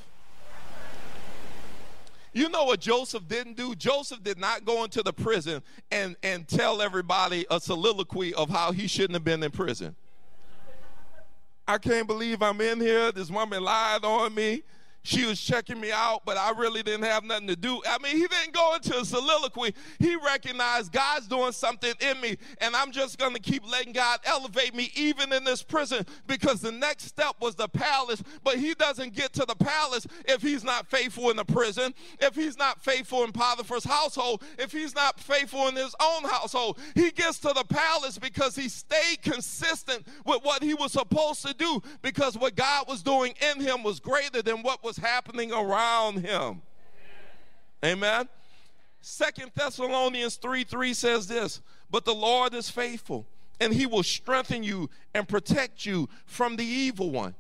You 2.35 2.49
know 2.49 2.65
what 2.65 2.81
Joseph 2.81 3.29
didn't 3.29 3.57
do? 3.57 3.75
Joseph 3.75 4.23
did 4.23 4.39
not 4.39 4.65
go 4.65 4.85
into 4.85 5.03
the 5.03 5.13
prison 5.13 5.63
and, 5.91 6.17
and 6.23 6.49
tell 6.49 6.81
everybody 6.81 7.45
a 7.51 7.61
soliloquy 7.61 8.33
of 8.33 8.49
how 8.49 8.73
he 8.73 8.87
shouldn't 8.87 9.13
have 9.13 9.25
been 9.25 9.43
in 9.43 9.51
prison. 9.51 9.95
I 11.73 11.79
can't 11.79 12.07
believe 12.07 12.43
I'm 12.43 12.61
in 12.61 12.81
here. 12.81 13.11
This 13.13 13.31
woman 13.31 13.65
lied 13.65 14.05
on 14.05 14.35
me. 14.35 14.63
She 15.05 15.27
was 15.27 15.41
checking 15.41 15.81
me 15.81 15.91
out, 15.91 16.23
but 16.25 16.37
I 16.37 16.51
really 16.51 16.83
didn't 16.83 17.05
have 17.05 17.25
nothing 17.25 17.49
to 17.49 17.57
do. 17.57 17.83
I 17.89 17.99
mean, 17.99 18.17
he 18.17 18.27
didn't 18.27 18.53
go 18.53 18.75
into 18.75 18.97
a 18.97 19.05
soliloquy. 19.05 19.75
He 19.99 20.15
recognized 20.15 20.93
God's 20.93 21.27
doing 21.27 21.51
something 21.51 21.93
in 22.01 22.21
me, 22.21 22.37
and 22.59 22.77
I'm 22.77 22.93
just 22.93 23.19
going 23.19 23.35
to 23.35 23.41
keep 23.41 23.69
letting 23.69 23.93
God 23.93 24.21
elevate 24.25 24.75
me 24.75 24.93
even 24.95 25.33
in 25.33 25.43
this 25.43 25.63
prison 25.63 26.07
because 26.29 26.61
the 26.61 26.71
next 26.71 27.07
step 27.07 27.35
was 27.41 27.57
the 27.57 27.69
palace. 27.69 28.23
But 28.45 28.59
he 28.59 28.75
doesn't 28.75 29.15
get 29.15 29.33
to 29.35 29.45
the 29.45 29.57
palace 29.57 30.07
if 30.27 30.41
he's 30.41 30.63
not 30.63 30.89
faithful 30.89 31.31
in 31.31 31.37
the 31.37 31.45
prison, 31.45 31.95
if 32.21 32.37
he's 32.37 32.57
not 32.57 32.81
faithful 32.83 33.25
in 33.25 33.33
Potiphar's 33.33 33.85
household, 33.85 34.43
if 34.59 34.71
he's 34.71 34.95
not 34.95 35.19
faithful 35.19 35.67
in 35.67 35.75
his 35.75 35.97
own 36.01 36.23
household. 36.25 36.79
He 36.95 37.11
gets 37.11 37.41
to 37.41 37.49
the 37.49 37.65
palace 37.69 38.19
because 38.19 38.55
he 38.55 38.69
stayed 38.69 39.23
consistent 39.23 40.07
with 40.25 40.45
what 40.45 40.63
he 40.63 40.75
was 40.75 40.93
supposed 40.93 41.45
to 41.45 41.55
do 41.55 41.83
because 42.03 42.39
what 42.39 42.55
God 42.55 42.87
was 42.87 43.03
doing 43.03 43.35
in 43.51 43.61
him 43.61 43.83
was 43.83 43.99
greater 43.99 44.43
than 44.43 44.63
what 44.63 44.85
was 44.85 44.92
was 44.93 44.99
happening 44.99 45.51
around 45.53 46.19
him. 46.19 46.61
Amen. 47.83 48.29
Second 49.01 49.51
Thessalonians 49.55 50.37
3 50.37 50.65
3 50.65 50.93
says 50.93 51.27
this, 51.27 51.63
but 51.91 52.05
the 52.05 52.15
Lord 52.15 52.53
is 52.53 52.69
faithful, 52.69 53.27
and 53.59 53.73
he 53.73 53.87
will 53.87 54.03
strengthen 54.03 54.63
you 54.63 54.91
and 55.15 55.27
protect 55.27 55.87
you 55.87 56.11
from 56.27 56.57
the 56.57 56.65
evil 56.65 57.11
one. 57.11 57.35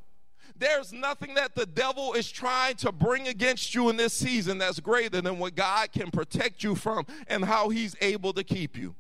There's 0.57 0.95
nothing 0.95 1.35
that 1.35 1.55
the 1.55 1.67
devil 1.67 2.15
is 2.15 2.31
trying 2.31 2.77
to 2.77 2.91
bring 2.91 3.29
against 3.29 3.75
you 3.75 3.91
in 3.91 3.99
this 3.99 4.15
season 4.15 4.57
that's 4.57 4.81
greater 4.81 5.21
than 5.21 5.38
what 5.38 5.55
God 5.55 5.93
can 5.93 6.11
protect 6.11 6.65
you 6.65 6.75
from 6.75 7.05
and 7.29 7.45
how 7.45 7.69
he's 7.69 7.95
able 8.01 8.33
to 8.33 8.45
keep 8.45 8.79
you. 8.79 8.95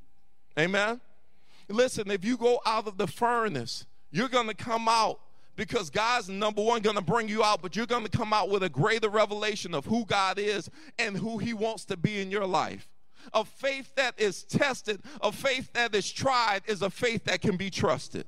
Amen. 0.58 1.00
Listen, 1.68 2.10
if 2.10 2.22
you 2.22 2.36
go 2.36 2.60
out 2.66 2.86
of 2.86 2.98
the 2.98 3.06
furnace, 3.06 3.86
you're 4.10 4.28
going 4.28 4.48
to 4.48 4.54
come 4.54 4.88
out 4.88 5.20
because 5.56 5.90
God's 5.90 6.28
number 6.28 6.62
one 6.62 6.82
going 6.82 6.96
to 6.96 7.02
bring 7.02 7.28
you 7.28 7.44
out, 7.44 7.62
but 7.62 7.76
you're 7.76 7.86
going 7.86 8.04
to 8.04 8.16
come 8.16 8.32
out 8.32 8.48
with 8.48 8.62
a 8.62 8.68
greater 8.68 9.08
revelation 9.08 9.74
of 9.74 9.86
who 9.86 10.04
God 10.04 10.38
is 10.38 10.70
and 10.98 11.16
who 11.16 11.38
He 11.38 11.52
wants 11.52 11.84
to 11.86 11.96
be 11.96 12.20
in 12.20 12.30
your 12.30 12.46
life. 12.46 12.88
A 13.34 13.44
faith 13.44 13.94
that 13.94 14.14
is 14.18 14.42
tested, 14.44 15.00
a 15.20 15.30
faith 15.30 15.72
that 15.74 15.94
is 15.94 16.10
tried, 16.10 16.62
is 16.66 16.82
a 16.82 16.90
faith 16.90 17.24
that 17.24 17.40
can 17.40 17.56
be 17.56 17.70
trusted. 17.70 18.26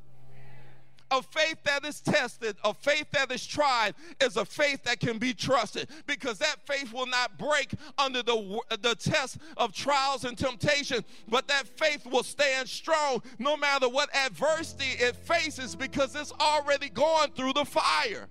A 1.15 1.23
faith 1.23 1.59
that 1.63 1.85
is 1.85 2.01
tested, 2.01 2.57
a 2.65 2.75
faith 2.75 3.07
that 3.13 3.31
is 3.31 3.47
tried, 3.47 3.95
is 4.21 4.37
a 4.37 4.45
faith 4.45 4.83
that 4.83 4.99
can 4.99 5.19
be 5.19 5.33
trusted 5.33 5.89
because 6.07 6.39
that 6.39 6.57
faith 6.67 6.93
will 6.93 7.07
not 7.07 7.39
break 7.39 7.73
under 7.99 8.21
the, 8.21 8.59
the 8.81 8.97
test 8.97 9.39
of 9.57 9.73
trials 9.73 10.25
and 10.25 10.37
temptation, 10.37 11.05
but 11.29 11.47
that 11.47 11.69
faith 11.79 12.05
will 12.05 12.25
stand 12.25 12.69
strong 12.69 13.23
no 13.39 13.57
matter 13.57 13.89
what 13.89 14.13
adversity 14.13 14.91
it 14.99 15.15
faces 15.15 15.77
because 15.77 16.17
it's 16.17 16.33
already 16.41 16.89
gone 16.89 17.31
through 17.37 17.53
the 17.53 17.65
fire. 17.65 18.27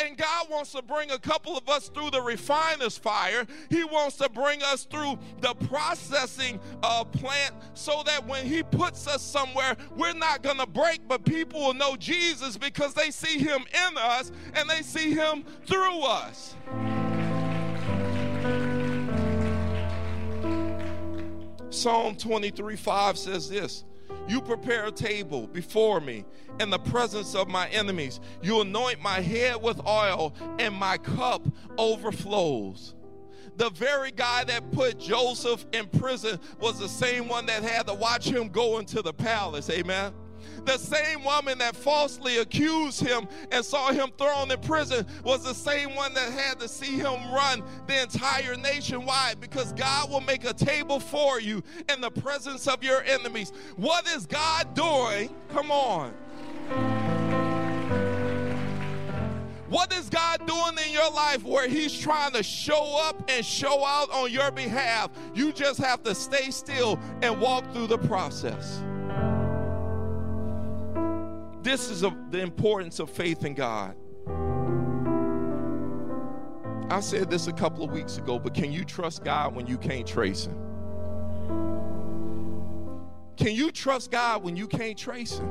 And 0.00 0.16
God 0.16 0.50
wants 0.50 0.72
to 0.72 0.82
bring 0.82 1.10
a 1.10 1.18
couple 1.18 1.56
of 1.56 1.68
us 1.68 1.88
through 1.88 2.10
the 2.10 2.20
refiner's 2.20 2.96
fire. 2.96 3.46
He 3.70 3.84
wants 3.84 4.16
to 4.16 4.28
bring 4.28 4.62
us 4.62 4.84
through 4.84 5.18
the 5.40 5.54
processing 5.66 6.60
uh, 6.82 7.04
plant 7.04 7.54
so 7.74 8.02
that 8.06 8.26
when 8.26 8.46
He 8.46 8.62
puts 8.62 9.06
us 9.06 9.22
somewhere, 9.22 9.76
we're 9.96 10.12
not 10.12 10.42
going 10.42 10.58
to 10.58 10.66
break, 10.66 11.06
but 11.08 11.24
people 11.24 11.60
will 11.60 11.74
know 11.74 11.96
Jesus 11.96 12.56
because 12.56 12.94
they 12.94 13.10
see 13.10 13.38
Him 13.38 13.64
in 13.88 13.98
us 13.98 14.32
and 14.54 14.68
they 14.68 14.82
see 14.82 15.12
Him 15.12 15.44
through 15.66 16.02
us. 16.02 16.54
Psalm 21.70 22.16
23 22.16 22.76
5 22.76 23.18
says 23.18 23.48
this 23.48 23.84
you 24.28 24.40
prepare 24.40 24.86
a 24.86 24.92
table 24.92 25.46
before 25.46 26.00
me 26.00 26.24
in 26.60 26.70
the 26.70 26.78
presence 26.78 27.34
of 27.34 27.48
my 27.48 27.68
enemies. 27.68 28.20
You 28.42 28.60
anoint 28.60 29.00
my 29.00 29.20
head 29.20 29.62
with 29.62 29.84
oil, 29.86 30.34
and 30.58 30.74
my 30.74 30.98
cup 30.98 31.46
overflows. 31.78 32.94
The 33.56 33.70
very 33.70 34.12
guy 34.12 34.44
that 34.44 34.70
put 34.70 35.00
Joseph 35.00 35.66
in 35.72 35.86
prison 35.86 36.38
was 36.60 36.78
the 36.78 36.88
same 36.88 37.26
one 37.28 37.46
that 37.46 37.64
had 37.64 37.88
to 37.88 37.94
watch 37.94 38.26
him 38.26 38.48
go 38.48 38.78
into 38.78 39.02
the 39.02 39.12
palace. 39.12 39.68
Amen. 39.68 40.12
The 40.64 40.78
same 40.78 41.24
woman 41.24 41.58
that 41.58 41.76
falsely 41.76 42.38
accused 42.38 43.00
him 43.00 43.28
and 43.52 43.64
saw 43.64 43.92
him 43.92 44.10
thrown 44.18 44.50
in 44.50 44.60
prison 44.60 45.06
was 45.24 45.44
the 45.44 45.54
same 45.54 45.94
one 45.94 46.14
that 46.14 46.32
had 46.32 46.58
to 46.60 46.68
see 46.68 46.96
him 46.96 47.32
run 47.32 47.62
the 47.86 48.02
entire 48.02 48.56
nation. 48.56 48.78
nationwide 48.78 49.40
because 49.40 49.72
God 49.72 50.10
will 50.10 50.20
make 50.20 50.44
a 50.44 50.52
table 50.52 51.00
for 51.00 51.40
you 51.40 51.62
in 51.92 52.00
the 52.00 52.10
presence 52.10 52.66
of 52.68 52.82
your 52.82 53.02
enemies. 53.02 53.52
What 53.76 54.06
is 54.08 54.26
God 54.26 54.74
doing? 54.74 55.34
Come 55.50 55.70
on. 55.70 56.12
What 59.68 59.92
is 59.92 60.08
God 60.08 60.46
doing 60.46 60.86
in 60.86 60.92
your 60.92 61.10
life 61.10 61.44
where 61.44 61.68
He's 61.68 61.98
trying 61.98 62.32
to 62.32 62.42
show 62.42 62.98
up 63.02 63.22
and 63.28 63.44
show 63.44 63.84
out 63.84 64.10
on 64.10 64.30
your 64.30 64.50
behalf? 64.50 65.10
You 65.34 65.52
just 65.52 65.78
have 65.80 66.02
to 66.04 66.14
stay 66.14 66.50
still 66.50 66.98
and 67.20 67.38
walk 67.40 67.70
through 67.72 67.88
the 67.88 67.98
process. 67.98 68.80
This 71.62 71.90
is 71.90 72.04
a, 72.04 72.16
the 72.30 72.40
importance 72.40 73.00
of 73.00 73.10
faith 73.10 73.44
in 73.44 73.54
God. 73.54 73.96
I 76.90 77.00
said 77.00 77.30
this 77.30 77.48
a 77.48 77.52
couple 77.52 77.84
of 77.84 77.90
weeks 77.90 78.16
ago, 78.16 78.38
but 78.38 78.54
can 78.54 78.72
you 78.72 78.84
trust 78.84 79.24
God 79.24 79.54
when 79.54 79.66
you 79.66 79.76
can't 79.76 80.06
trace 80.06 80.46
Him? 80.46 80.56
Can 83.36 83.54
you 83.54 83.70
trust 83.70 84.10
God 84.10 84.42
when 84.42 84.56
you 84.56 84.66
can't 84.66 84.96
trace 84.96 85.38
Him? 85.38 85.48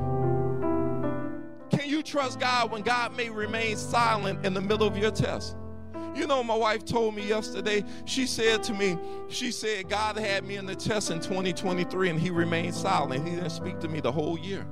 Can 1.70 1.88
you 1.88 2.02
trust 2.02 2.40
God 2.40 2.72
when 2.72 2.82
God 2.82 3.16
may 3.16 3.28
remain 3.28 3.76
silent 3.76 4.44
in 4.44 4.54
the 4.54 4.60
middle 4.60 4.86
of 4.86 4.96
your 4.96 5.10
test? 5.10 5.56
You 6.16 6.26
know, 6.26 6.42
my 6.42 6.56
wife 6.56 6.84
told 6.84 7.14
me 7.14 7.28
yesterday, 7.28 7.84
she 8.04 8.26
said 8.26 8.62
to 8.64 8.74
me, 8.74 8.98
she 9.28 9.52
said, 9.52 9.88
God 9.88 10.16
had 10.16 10.44
me 10.44 10.56
in 10.56 10.66
the 10.66 10.74
test 10.74 11.10
in 11.10 11.20
2023 11.20 12.08
and 12.10 12.18
He 12.18 12.30
remained 12.30 12.74
silent. 12.74 13.28
He 13.28 13.36
didn't 13.36 13.50
speak 13.50 13.78
to 13.80 13.88
me 13.88 14.00
the 14.00 14.10
whole 14.10 14.38
year 14.38 14.66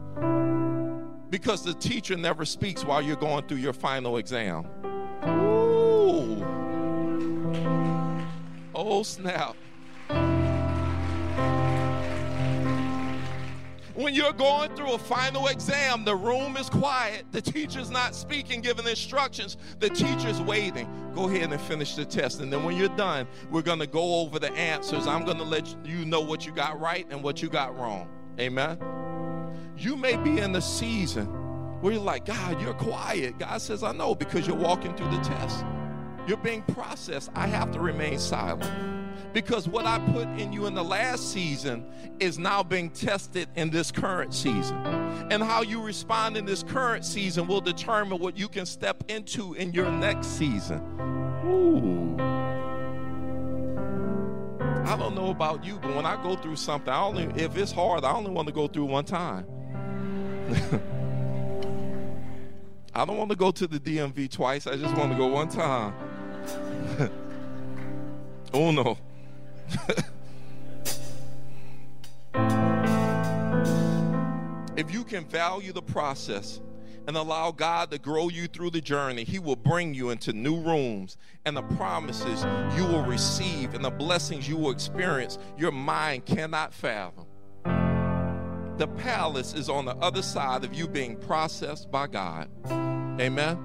because 1.30 1.64
the 1.64 1.74
teacher 1.74 2.16
never 2.16 2.44
speaks 2.44 2.84
while 2.84 3.02
you're 3.02 3.16
going 3.16 3.46
through 3.46 3.58
your 3.58 3.72
final 3.72 4.16
exam. 4.18 4.66
Ooh. 5.26 6.44
Oh, 8.74 9.02
snap. 9.02 9.56
When 13.94 14.14
you're 14.14 14.34
going 14.34 14.76
through 14.76 14.92
a 14.92 14.98
final 14.98 15.46
exam, 15.46 16.04
the 16.04 16.14
room 16.14 16.58
is 16.58 16.68
quiet, 16.68 17.24
the 17.32 17.40
teacher's 17.40 17.90
not 17.90 18.14
speaking, 18.14 18.60
giving 18.60 18.86
instructions, 18.86 19.56
the 19.80 19.88
teacher's 19.88 20.38
waiting. 20.42 20.86
Go 21.14 21.30
ahead 21.30 21.50
and 21.50 21.60
finish 21.62 21.94
the 21.94 22.04
test. 22.04 22.40
And 22.40 22.52
then 22.52 22.62
when 22.62 22.76
you're 22.76 22.94
done, 22.94 23.26
we're 23.50 23.62
going 23.62 23.78
to 23.78 23.86
go 23.86 24.20
over 24.20 24.38
the 24.38 24.52
answers. 24.52 25.06
I'm 25.06 25.24
going 25.24 25.38
to 25.38 25.44
let 25.44 25.74
you 25.86 26.04
know 26.04 26.20
what 26.20 26.44
you 26.44 26.52
got 26.52 26.78
right 26.78 27.06
and 27.10 27.22
what 27.22 27.40
you 27.40 27.48
got 27.48 27.76
wrong. 27.78 28.10
Amen. 28.38 28.78
You 29.78 29.94
may 29.94 30.16
be 30.16 30.38
in 30.38 30.52
the 30.52 30.62
season 30.62 31.26
where 31.80 31.92
you're 31.92 32.02
like, 32.02 32.24
God, 32.24 32.60
you're 32.62 32.74
quiet. 32.74 33.38
God 33.38 33.60
says, 33.60 33.82
I 33.82 33.92
know 33.92 34.14
because 34.14 34.46
you're 34.46 34.56
walking 34.56 34.94
through 34.96 35.10
the 35.10 35.18
test. 35.18 35.64
You're 36.26 36.38
being 36.38 36.62
processed. 36.62 37.30
I 37.34 37.46
have 37.46 37.72
to 37.72 37.80
remain 37.80 38.18
silent 38.18 38.64
because 39.34 39.68
what 39.68 39.84
I 39.84 39.98
put 39.98 40.26
in 40.40 40.50
you 40.50 40.64
in 40.64 40.74
the 40.74 40.82
last 40.82 41.30
season 41.30 41.84
is 42.18 42.38
now 42.38 42.62
being 42.62 42.88
tested 42.88 43.48
in 43.54 43.68
this 43.68 43.92
current 43.92 44.32
season. 44.32 44.76
And 45.30 45.42
how 45.42 45.60
you 45.60 45.82
respond 45.82 46.38
in 46.38 46.46
this 46.46 46.62
current 46.62 47.04
season 47.04 47.46
will 47.46 47.60
determine 47.60 48.18
what 48.18 48.38
you 48.38 48.48
can 48.48 48.64
step 48.64 49.04
into 49.08 49.52
in 49.54 49.72
your 49.72 49.90
next 49.90 50.26
season. 50.28 50.78
Ooh. 51.44 52.16
I 54.86 54.96
don't 54.96 55.14
know 55.14 55.30
about 55.30 55.64
you, 55.64 55.78
but 55.80 55.94
when 55.94 56.06
I 56.06 56.20
go 56.22 56.34
through 56.34 56.56
something, 56.56 56.88
I 56.88 57.02
only 57.02 57.24
if 57.40 57.56
it's 57.56 57.72
hard, 57.72 58.04
I 58.04 58.12
only 58.12 58.30
want 58.30 58.48
to 58.48 58.54
go 58.54 58.68
through 58.68 58.86
one 58.86 59.04
time. 59.04 59.46
I 62.94 63.04
don't 63.04 63.16
want 63.18 63.30
to 63.30 63.36
go 63.36 63.50
to 63.50 63.66
the 63.66 63.80
DMV 63.80 64.30
twice. 64.30 64.66
I 64.66 64.76
just 64.76 64.96
want 64.96 65.12
to 65.12 65.18
go 65.18 65.26
one 65.26 65.48
time. 65.48 65.92
oh 68.54 68.70
no. 68.70 68.96
if 74.76 74.92
you 74.92 75.02
can 75.04 75.24
value 75.24 75.72
the 75.72 75.82
process 75.82 76.60
and 77.08 77.16
allow 77.16 77.50
God 77.50 77.90
to 77.90 77.98
grow 77.98 78.28
you 78.28 78.46
through 78.46 78.70
the 78.70 78.80
journey, 78.80 79.24
He 79.24 79.38
will 79.38 79.56
bring 79.56 79.92
you 79.94 80.10
into 80.10 80.32
new 80.32 80.60
rooms 80.60 81.16
and 81.44 81.56
the 81.56 81.62
promises 81.62 82.44
you 82.76 82.84
will 82.84 83.04
receive 83.04 83.74
and 83.74 83.84
the 83.84 83.90
blessings 83.90 84.48
you 84.48 84.56
will 84.56 84.70
experience, 84.70 85.38
your 85.58 85.72
mind 85.72 86.24
cannot 86.24 86.72
fathom. 86.72 87.25
The 88.78 88.88
palace 88.88 89.54
is 89.54 89.70
on 89.70 89.86
the 89.86 89.96
other 89.96 90.20
side 90.20 90.62
of 90.62 90.74
you 90.74 90.86
being 90.86 91.16
processed 91.16 91.90
by 91.90 92.08
God. 92.08 92.50
Amen. 93.18 93.58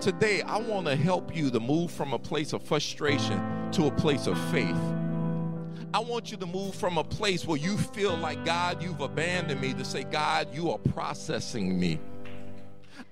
Today, 0.00 0.40
I 0.40 0.56
want 0.56 0.86
to 0.86 0.96
help 0.96 1.36
you 1.36 1.50
to 1.50 1.60
move 1.60 1.90
from 1.90 2.14
a 2.14 2.18
place 2.18 2.54
of 2.54 2.62
frustration 2.62 3.70
to 3.72 3.86
a 3.86 3.90
place 3.90 4.26
of 4.26 4.38
faith. 4.50 4.76
I 5.92 5.98
want 5.98 6.30
you 6.30 6.38
to 6.38 6.46
move 6.46 6.74
from 6.74 6.96
a 6.96 7.04
place 7.04 7.46
where 7.46 7.58
you 7.58 7.76
feel 7.76 8.16
like, 8.16 8.44
God, 8.46 8.82
you've 8.82 9.00
abandoned 9.00 9.60
me, 9.60 9.74
to 9.74 9.84
say, 9.84 10.04
God, 10.04 10.48
you 10.54 10.70
are 10.70 10.78
processing 10.78 11.78
me. 11.78 12.00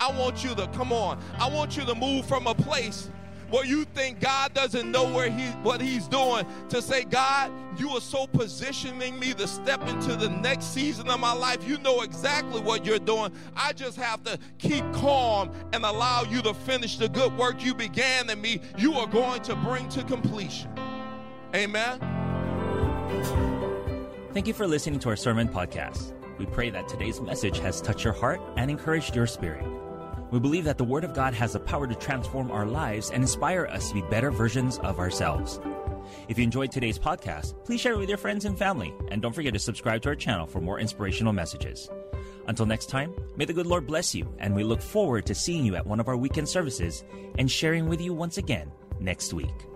I 0.01 0.11
want 0.18 0.42
you 0.42 0.55
to, 0.55 0.66
come 0.68 0.92
on, 0.92 1.22
I 1.38 1.48
want 1.48 1.77
you 1.77 1.85
to 1.85 1.94
move 1.94 2.25
from 2.27 2.46
a 2.46 2.55
place 2.55 3.11
where 3.53 3.67
you 3.67 3.85
think 3.85 4.19
God 4.19 4.55
doesn't 4.55 4.91
know 4.91 5.12
where 5.12 5.31
he 5.31 5.45
what 5.62 5.81
he's 5.81 6.09
doing 6.09 6.47
to 6.71 6.81
say 6.81 7.05
God 7.05 7.53
you 7.77 7.91
are 7.91 8.01
so 8.01 8.27
positioning 8.27 9.19
me 9.19 9.33
to 9.35 9.47
step 9.47 9.87
into 9.88 10.17
the 10.17 10.29
next 10.29 10.67
season 10.67 11.09
of 11.09 11.21
my 11.21 11.33
life. 11.33 11.67
You 11.67 11.79
know 11.79 12.03
exactly 12.03 12.61
what 12.61 12.85
you're 12.85 12.99
doing. 12.99 13.33
I 13.57 13.73
just 13.73 13.97
have 13.97 14.23
to 14.25 14.38
keep 14.59 14.85
calm 14.93 15.51
and 15.73 15.85
allow 15.85 16.25
you 16.25 16.43
to 16.43 16.55
finish 16.55 16.97
the 16.97 17.09
good 17.09 17.37
work 17.37 17.65
you 17.65 17.75
began 17.75 18.29
in 18.29 18.41
me. 18.41 18.61
You 18.77 18.95
are 18.95 19.07
going 19.07 19.43
to 19.43 19.57
bring 19.57 19.88
to 19.91 20.05
completion. 20.05 20.71
Amen? 21.55 21.99
Thank 24.33 24.47
you 24.47 24.55
for 24.55 24.67
listening 24.67 24.99
to 25.01 25.11
our 25.11 25.17
sermon 25.17 25.49
podcast. 25.49 26.12
We 26.38 26.47
pray 26.47 26.71
that 26.71 26.88
today's 26.88 27.21
message 27.21 27.59
has 27.59 27.81
touched 27.81 28.05
your 28.05 28.15
heart 28.15 28.41
and 28.57 28.71
encouraged 28.71 29.15
your 29.15 29.27
spirit. 29.27 29.65
We 30.33 30.40
believe 30.40 30.64
that 30.64 30.79
the 30.79 30.85
Word 30.85 31.05
of 31.05 31.12
God 31.12 31.35
has 31.35 31.53
the 31.53 31.61
power 31.61 31.87
to 31.87 31.95
transform 31.95 32.51
our 32.51 32.64
lives 32.64 33.11
and 33.11 33.23
inspire 33.23 33.66
us 33.66 33.88
to 33.88 33.95
be 33.95 34.03
better 34.03 34.31
versions 34.31 34.79
of 34.79 34.99
ourselves. 34.99 35.61
If 36.27 36.38
you 36.38 36.45
enjoyed 36.45 36.73
today's 36.73 36.99
podcast, 36.99 37.55
please 37.64 37.83
share 37.83 37.92
it 37.92 37.99
with 37.99 38.09
your 38.09 38.16
friends 38.16 38.47
and 38.47 38.59
family, 38.59 38.95
and 39.11 39.21
don't 39.21 39.35
forget 39.35 39.53
to 39.53 39.59
subscribe 39.59 40.01
to 40.03 40.09
our 40.09 40.14
channel 40.14 40.47
for 40.47 40.62
more 40.62 40.81
inspirational 40.81 41.35
messages. 41.35 41.90
Until 42.47 42.64
next 42.64 42.87
time, 42.87 43.14
may 43.37 43.45
the 43.45 43.53
good 43.53 43.66
Lord 43.66 43.87
bless 43.87 44.14
you, 44.14 44.27
and 44.38 44.57
we 44.57 44.64
look 44.64 44.81
forward 44.81 45.27
to 45.27 45.35
seeing 45.35 45.66
you 45.66 45.77
at 45.77 45.87
one 45.87 46.01
of 46.01 46.09
our 46.09 46.16
weekend 46.16 46.49
services 46.49 47.05
and 47.38 47.51
sharing 47.51 47.87
with 47.87 48.01
you 48.01 48.14
once 48.14 48.38
again 48.38 48.73
next 49.01 49.35
week. 49.35 49.71